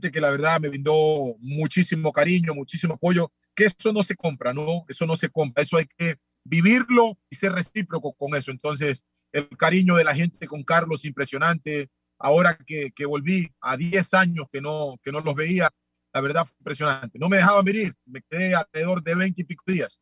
que 0.00 0.20
la 0.20 0.30
verdad 0.30 0.60
me 0.60 0.68
brindó 0.68 1.36
muchísimo 1.40 2.12
cariño, 2.12 2.54
muchísimo 2.54 2.94
apoyo, 2.94 3.32
que 3.54 3.64
eso 3.64 3.92
no 3.92 4.02
se 4.02 4.14
compra, 4.14 4.52
¿no? 4.52 4.84
Eso 4.88 5.06
no 5.06 5.16
se 5.16 5.28
compra, 5.28 5.62
eso 5.62 5.76
hay 5.76 5.86
que 5.98 6.16
vivirlo 6.44 7.18
y 7.30 7.36
ser 7.36 7.52
recíproco 7.52 8.12
con 8.14 8.34
eso. 8.34 8.50
Entonces, 8.50 9.04
el 9.32 9.48
cariño 9.56 9.96
de 9.96 10.04
la 10.04 10.14
gente 10.14 10.46
con 10.46 10.62
Carlos, 10.62 11.04
impresionante. 11.04 11.90
Ahora 12.18 12.56
que, 12.66 12.92
que 12.94 13.04
volví 13.04 13.48
a 13.60 13.76
10 13.76 14.14
años 14.14 14.46
que 14.50 14.62
no, 14.62 14.96
que 15.02 15.12
no 15.12 15.20
los 15.20 15.34
veía, 15.34 15.70
la 16.14 16.20
verdad 16.20 16.46
impresionante. 16.58 17.18
No 17.18 17.28
me 17.28 17.36
dejaban 17.36 17.64
venir, 17.64 17.94
me 18.06 18.22
quedé 18.22 18.54
alrededor 18.54 19.02
de 19.02 19.14
20 19.14 19.42
y 19.42 19.44
pico 19.44 19.64
días. 19.66 20.00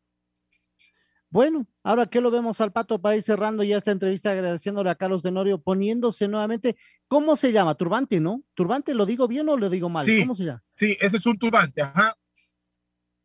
Bueno, 1.35 1.67
ahora 1.83 2.07
que 2.07 2.21
lo 2.21 2.31
vemos 2.31 2.61
al 2.61 2.71
pato 2.71 3.01
para 3.01 3.17
ir 3.17 3.23
cerrando 3.25 3.65
ya 3.65 3.77
esta 3.77 3.91
entrevista, 3.91 4.31
agradeciéndole 4.31 4.89
a 4.89 4.95
Carlos 4.95 5.21
Denorio, 5.21 5.61
poniéndose 5.61 6.29
nuevamente, 6.29 6.77
¿cómo 7.09 7.35
se 7.35 7.51
llama? 7.51 7.75
Turbante, 7.75 8.21
¿no? 8.21 8.45
¿Turbante 8.55 8.95
lo 8.95 9.05
digo 9.05 9.27
bien 9.27 9.49
o 9.49 9.57
lo 9.57 9.69
digo 9.69 9.89
mal? 9.89 10.07
Sí, 10.07 10.21
¿Cómo 10.21 10.37
se 10.37 10.45
llama? 10.45 10.63
Sí, 10.69 10.97
ese 11.01 11.17
es 11.17 11.27
un 11.27 11.37
turbante, 11.37 11.83
ajá. 11.83 12.17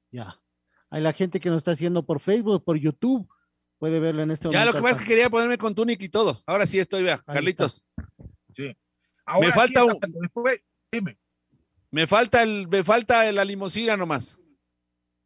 Ya. 0.09 0.41
Hay 0.89 1.03
la 1.03 1.13
gente 1.13 1.39
que 1.39 1.51
nos 1.51 1.57
está 1.57 1.73
haciendo 1.73 2.03
por 2.03 2.19
Facebook, 2.19 2.63
por 2.63 2.77
YouTube, 2.77 3.29
puede 3.77 3.99
verlo 3.99 4.23
en 4.23 4.31
este 4.31 4.47
momento. 4.47 4.59
Ya 4.59 4.65
lo 4.65 4.73
que 4.73 4.81
pasa 4.81 4.95
es 4.95 5.01
que 5.03 5.07
quería 5.07 5.29
ponerme 5.29 5.59
con 5.59 5.75
túnica 5.75 6.03
y 6.03 6.09
todo. 6.09 6.35
Ahora 6.47 6.65
sí 6.65 6.79
estoy, 6.79 7.03
vea, 7.03 7.19
Carlitos. 7.19 7.85
Sí. 8.51 8.75
me 9.39 9.51
falta 9.51 9.83
un... 9.83 9.99
dime. 10.91 11.19
Me 11.91 12.07
falta 12.07 12.41
el, 12.41 12.67
me 12.69 12.83
falta 12.83 13.31
la 13.31 13.45
limosina 13.45 13.95
nomás. 13.95 14.35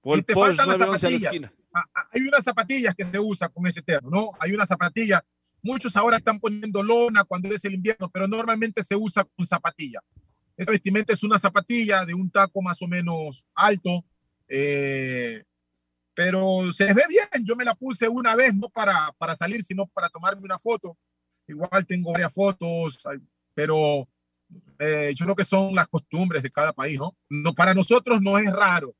Por 0.01 0.19
y 0.19 0.23
te 0.23 0.33
faltan 0.33 0.67
las 0.67 0.79
zapatillas 0.79 1.31
hay 2.11 2.21
unas 2.21 2.43
zapatillas 2.43 2.95
que 2.95 3.03
se 3.03 3.19
usa 3.19 3.49
con 3.49 3.65
ese 3.65 3.81
termo, 3.81 4.09
¿no? 4.09 4.31
Hay 4.39 4.53
una 4.53 4.65
zapatilla, 4.65 5.23
muchos 5.61 5.95
ahora 5.95 6.17
están 6.17 6.39
poniendo 6.39 6.83
lona 6.83 7.23
cuando 7.23 7.49
es 7.49 7.63
el 7.65 7.73
invierno, 7.73 8.09
pero 8.09 8.27
normalmente 8.27 8.83
se 8.83 8.95
usa 8.95 9.23
con 9.23 9.45
zapatilla. 9.45 10.01
Esa 10.55 10.71
vestimenta 10.71 11.13
es 11.13 11.23
una 11.23 11.39
zapatilla 11.39 12.05
de 12.05 12.13
un 12.13 12.29
taco 12.29 12.61
más 12.61 12.81
o 12.81 12.87
menos 12.87 13.43
alto, 13.55 14.05
eh, 14.47 15.43
pero 16.13 16.71
se 16.71 16.93
ve 16.93 17.03
bien. 17.09 17.27
Yo 17.43 17.55
me 17.55 17.65
la 17.65 17.73
puse 17.73 18.07
una 18.07 18.35
vez, 18.35 18.53
no 18.53 18.69
para, 18.69 19.11
para 19.17 19.35
salir, 19.35 19.63
sino 19.63 19.87
para 19.87 20.09
tomarme 20.09 20.43
una 20.43 20.59
foto. 20.59 20.95
Igual 21.47 21.85
tengo 21.87 22.11
varias 22.11 22.31
fotos, 22.31 23.01
pero 23.55 24.07
eh, 24.77 25.11
yo 25.15 25.25
creo 25.25 25.35
que 25.35 25.43
son 25.43 25.73
las 25.73 25.87
costumbres 25.87 26.43
de 26.43 26.51
cada 26.51 26.71
país, 26.71 26.99
¿no? 26.99 27.17
no 27.29 27.53
para 27.53 27.73
nosotros 27.73 28.21
no 28.21 28.37
es 28.37 28.51
raro 28.51 28.95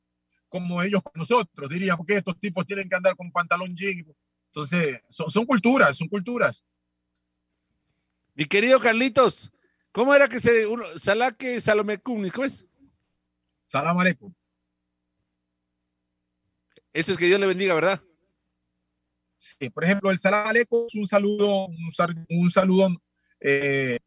como 0.53 0.83
ellos 0.83 1.01
con 1.01 1.13
nosotros. 1.15 1.67
Diríamos 1.67 2.05
que 2.05 2.17
estos 2.17 2.39
tipos 2.39 2.63
tienen 2.67 2.87
que 2.87 2.95
andar 2.95 3.15
con 3.15 3.31
pantalón 3.31 3.75
jean. 3.75 4.05
Entonces, 4.45 5.01
son, 5.09 5.27
son 5.31 5.47
culturas, 5.47 5.97
son 5.97 6.07
culturas. 6.07 6.63
Mi 8.35 8.45
querido 8.45 8.79
Carlitos, 8.79 9.51
¿cómo 9.91 10.13
era 10.13 10.27
que 10.27 10.39
se 10.39 10.67
uno, 10.67 10.85
Salaque 10.99 11.59
Salomecum? 11.59 12.29
¿Cómo 12.29 12.45
es? 12.45 12.63
Salam 13.65 13.97
aleikum. 13.97 14.31
Eso 16.93 17.13
es 17.13 17.17
que 17.17 17.25
Dios 17.25 17.39
le 17.39 17.47
bendiga, 17.47 17.73
¿verdad? 17.73 18.03
Sí, 19.35 19.71
por 19.71 19.83
ejemplo, 19.83 20.11
el 20.11 20.19
salam 20.19 20.47
aleikum 20.47 20.85
es 20.85 20.93
un 20.93 21.07
saludo, 21.07 21.65
un, 22.29 22.51
saludo 22.51 22.89
eh, 23.39 23.97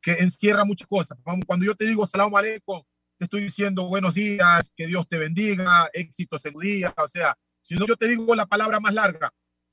que 0.00 0.12
encierra 0.12 0.64
muchas 0.64 0.86
cosas. 0.86 1.18
Cuando 1.44 1.66
yo 1.66 1.74
te 1.74 1.84
digo 1.84 2.06
salam 2.06 2.32
aleikum, 2.32 2.80
te 3.18 3.24
estoy 3.24 3.42
diciendo 3.42 3.88
buenos 3.88 4.14
días, 4.14 4.72
que 4.76 4.86
Dios 4.86 5.08
te 5.08 5.18
bendiga, 5.18 5.88
éxitos 5.92 6.44
en 6.44 6.52
tu 6.52 6.60
día, 6.60 6.94
o 6.96 7.08
sea, 7.08 7.36
si 7.62 7.74
no 7.74 7.86
yo 7.86 7.96
te 7.96 8.08
digo 8.08 8.34
la 8.34 8.46
palabra 8.46 8.80
más 8.80 8.94
larga, 8.94 9.30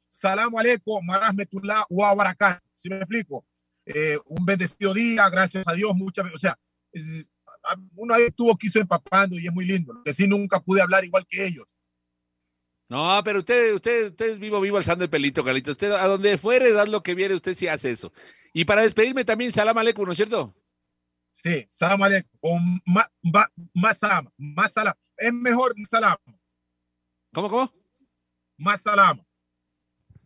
salam 0.10 0.56
aleikum, 0.56 1.06
marasmetullah 1.06 1.86
wa 1.89 2.13
barakat, 2.15 2.62
¿sí 2.75 2.89
me 2.89 2.97
explico? 2.97 3.45
Eh, 3.86 4.17
un 4.25 4.45
bendecido 4.45 4.93
día, 4.93 5.29
gracias 5.29 5.67
a 5.67 5.73
Dios, 5.73 5.91
muchas 5.93 6.25
o 6.34 6.38
sea, 6.38 6.58
uno 7.95 8.13
ahí 8.13 8.23
estuvo 8.23 8.56
quiso 8.58 8.79
empapando 8.79 9.38
y 9.38 9.47
es 9.47 9.53
muy 9.53 9.65
lindo, 9.65 9.93
que 10.03 10.13
sí 10.13 10.27
nunca 10.27 10.60
pude 10.60 10.82
hablar 10.82 11.03
igual 11.03 11.25
que 11.27 11.45
ellos. 11.45 11.67
No, 12.89 13.21
pero 13.23 13.39
usted, 13.39 13.73
usted, 13.73 14.12
usted 14.12 14.32
es 14.34 14.39
vivo, 14.39 14.62
vivo 14.62 14.77
alzando 14.77 15.03
el 15.03 15.10
pelito, 15.10 15.43
Carlito. 15.43 15.71
Usted 15.71 15.93
a 15.93 16.06
donde 16.06 16.38
fuere, 16.38 16.73
das 16.73 16.89
lo 16.89 17.01
que 17.01 17.15
viene, 17.15 17.34
usted 17.34 17.56
sí 17.56 17.67
hace 17.67 17.89
eso. 17.89 18.13
Y 18.53 18.65
para 18.65 18.84
despedirme 18.84 19.25
también, 19.25 19.51
salam 19.51 19.75
aleikum, 19.77 20.06
¿no 20.06 20.12
es 20.12 20.17
cierto? 20.17 20.53
Sí, 21.34 21.65
salam 21.69 22.02
aleikum. 22.02 22.30
O 22.41 22.60
más 23.74 23.98
salam. 23.98 24.30
Más 24.38 24.72
salam. 24.72 24.93
Es 25.17 25.34
mejor 25.34 25.74
salam. 25.89 26.17
¿Cómo, 27.34 27.50
cómo? 27.50 27.74
Más 28.58 28.84
salam. 28.84 29.26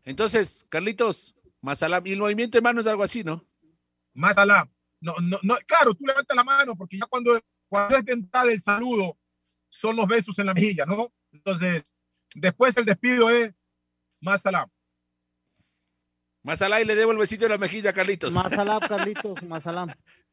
Entonces, 0.03 0.65
Carlitos, 0.69 1.33
más 1.61 1.79
salam. 1.79 2.05
Y 2.05 2.11
el 2.11 2.19
movimiento 2.19 2.57
hermano 2.57 2.81
es 2.81 2.87
algo 2.87 3.03
así, 3.03 3.23
¿no? 3.23 3.45
Más 4.13 4.35
salam. 4.35 4.69
no, 4.99 5.15
no, 5.21 5.39
no, 5.43 5.55
claro, 5.65 5.93
tú 5.93 6.05
levantas 6.05 6.35
la 6.35 6.43
mano 6.43 6.75
porque 6.75 6.97
ya 6.97 7.05
cuando, 7.05 7.39
cuando 7.67 7.97
es 7.97 8.05
de 8.05 8.13
entrada 8.13 8.51
el 8.51 8.59
saludo, 8.59 9.17
son 9.69 9.95
los 9.95 10.07
besos 10.07 10.37
en 10.39 10.47
la 10.47 10.53
mejilla, 10.53 10.85
¿no? 10.85 11.13
Entonces, 11.31 11.83
después 12.35 12.75
el 12.75 12.85
despido 12.85 13.29
es 13.29 13.53
más 14.19 14.41
salam. 14.41 14.69
Más 16.43 16.59
salam 16.59 16.81
y 16.81 16.85
le 16.85 16.95
debo 16.95 17.13
el 17.13 17.17
besito 17.17 17.45
en 17.45 17.51
la 17.51 17.57
mejilla, 17.57 17.93
Carlitos. 17.93 18.33
Más 18.33 18.51
salam, 18.51 18.81
Carlitos, 18.81 19.41
más 19.43 19.63
salam. 19.63 19.89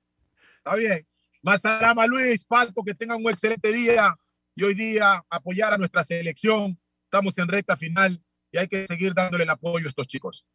Está 0.65 0.77
bien. 0.77 1.07
Más 1.43 1.61
salam 1.61 1.99
a 1.99 2.07
Luis, 2.07 2.43
Palco, 2.47 2.83
que 2.83 2.95
tengan 2.95 3.19
un 3.23 3.31
excelente 3.31 3.71
día 3.71 4.17
y 4.55 4.65
hoy 4.65 4.73
día 4.73 5.23
apoyar 5.29 5.75
a 5.75 5.77
nuestra 5.77 6.03
selección. 6.03 6.81
Estamos 7.05 7.37
en 7.37 7.49
recta 7.49 7.77
final 7.77 8.19
y 8.51 8.57
hay 8.57 8.67
que 8.67 8.87
seguir 8.87 9.13
dándole 9.13 9.45
el 9.45 9.51
apoyo 9.51 9.85
a 9.87 9.91
estos 9.91 10.07
chicos. 10.07 10.47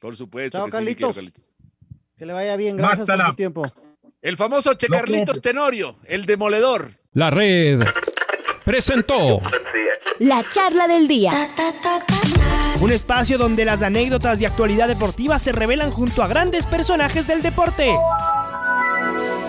Por 0.00 0.16
supuesto. 0.16 0.58
Chao, 0.58 0.66
que 0.66 0.72
Carlitos. 0.72 1.14
Sí, 1.14 1.20
Carlitos. 1.20 1.44
Que 2.16 2.26
le 2.26 2.32
vaya 2.32 2.56
bien, 2.56 2.76
gracias 2.76 3.06
por 3.06 3.26
tu 3.26 3.34
tiempo. 3.34 3.72
El 4.20 4.36
famoso 4.36 4.74
Che 4.74 4.88
No, 4.88 4.96
Carlitos 4.96 5.24
profe. 5.26 5.40
Tenorio, 5.40 6.00
el 6.04 6.26
demoledor. 6.26 6.98
La 7.12 7.30
red 7.30 7.80
presentó 8.64 9.40
La 10.18 10.48
charla 10.48 10.88
del 10.88 11.06
día. 11.06 11.30
Un 12.80 12.90
espacio 12.90 13.38
donde 13.38 13.64
las 13.64 13.82
anécdotas 13.82 14.40
de 14.40 14.48
actualidad 14.48 14.88
deportiva 14.88 15.38
se 15.38 15.52
revelan 15.52 15.92
junto 15.92 16.24
a 16.24 16.26
grandes 16.26 16.66
personajes 16.66 17.28
del 17.28 17.40
deporte. 17.40 17.92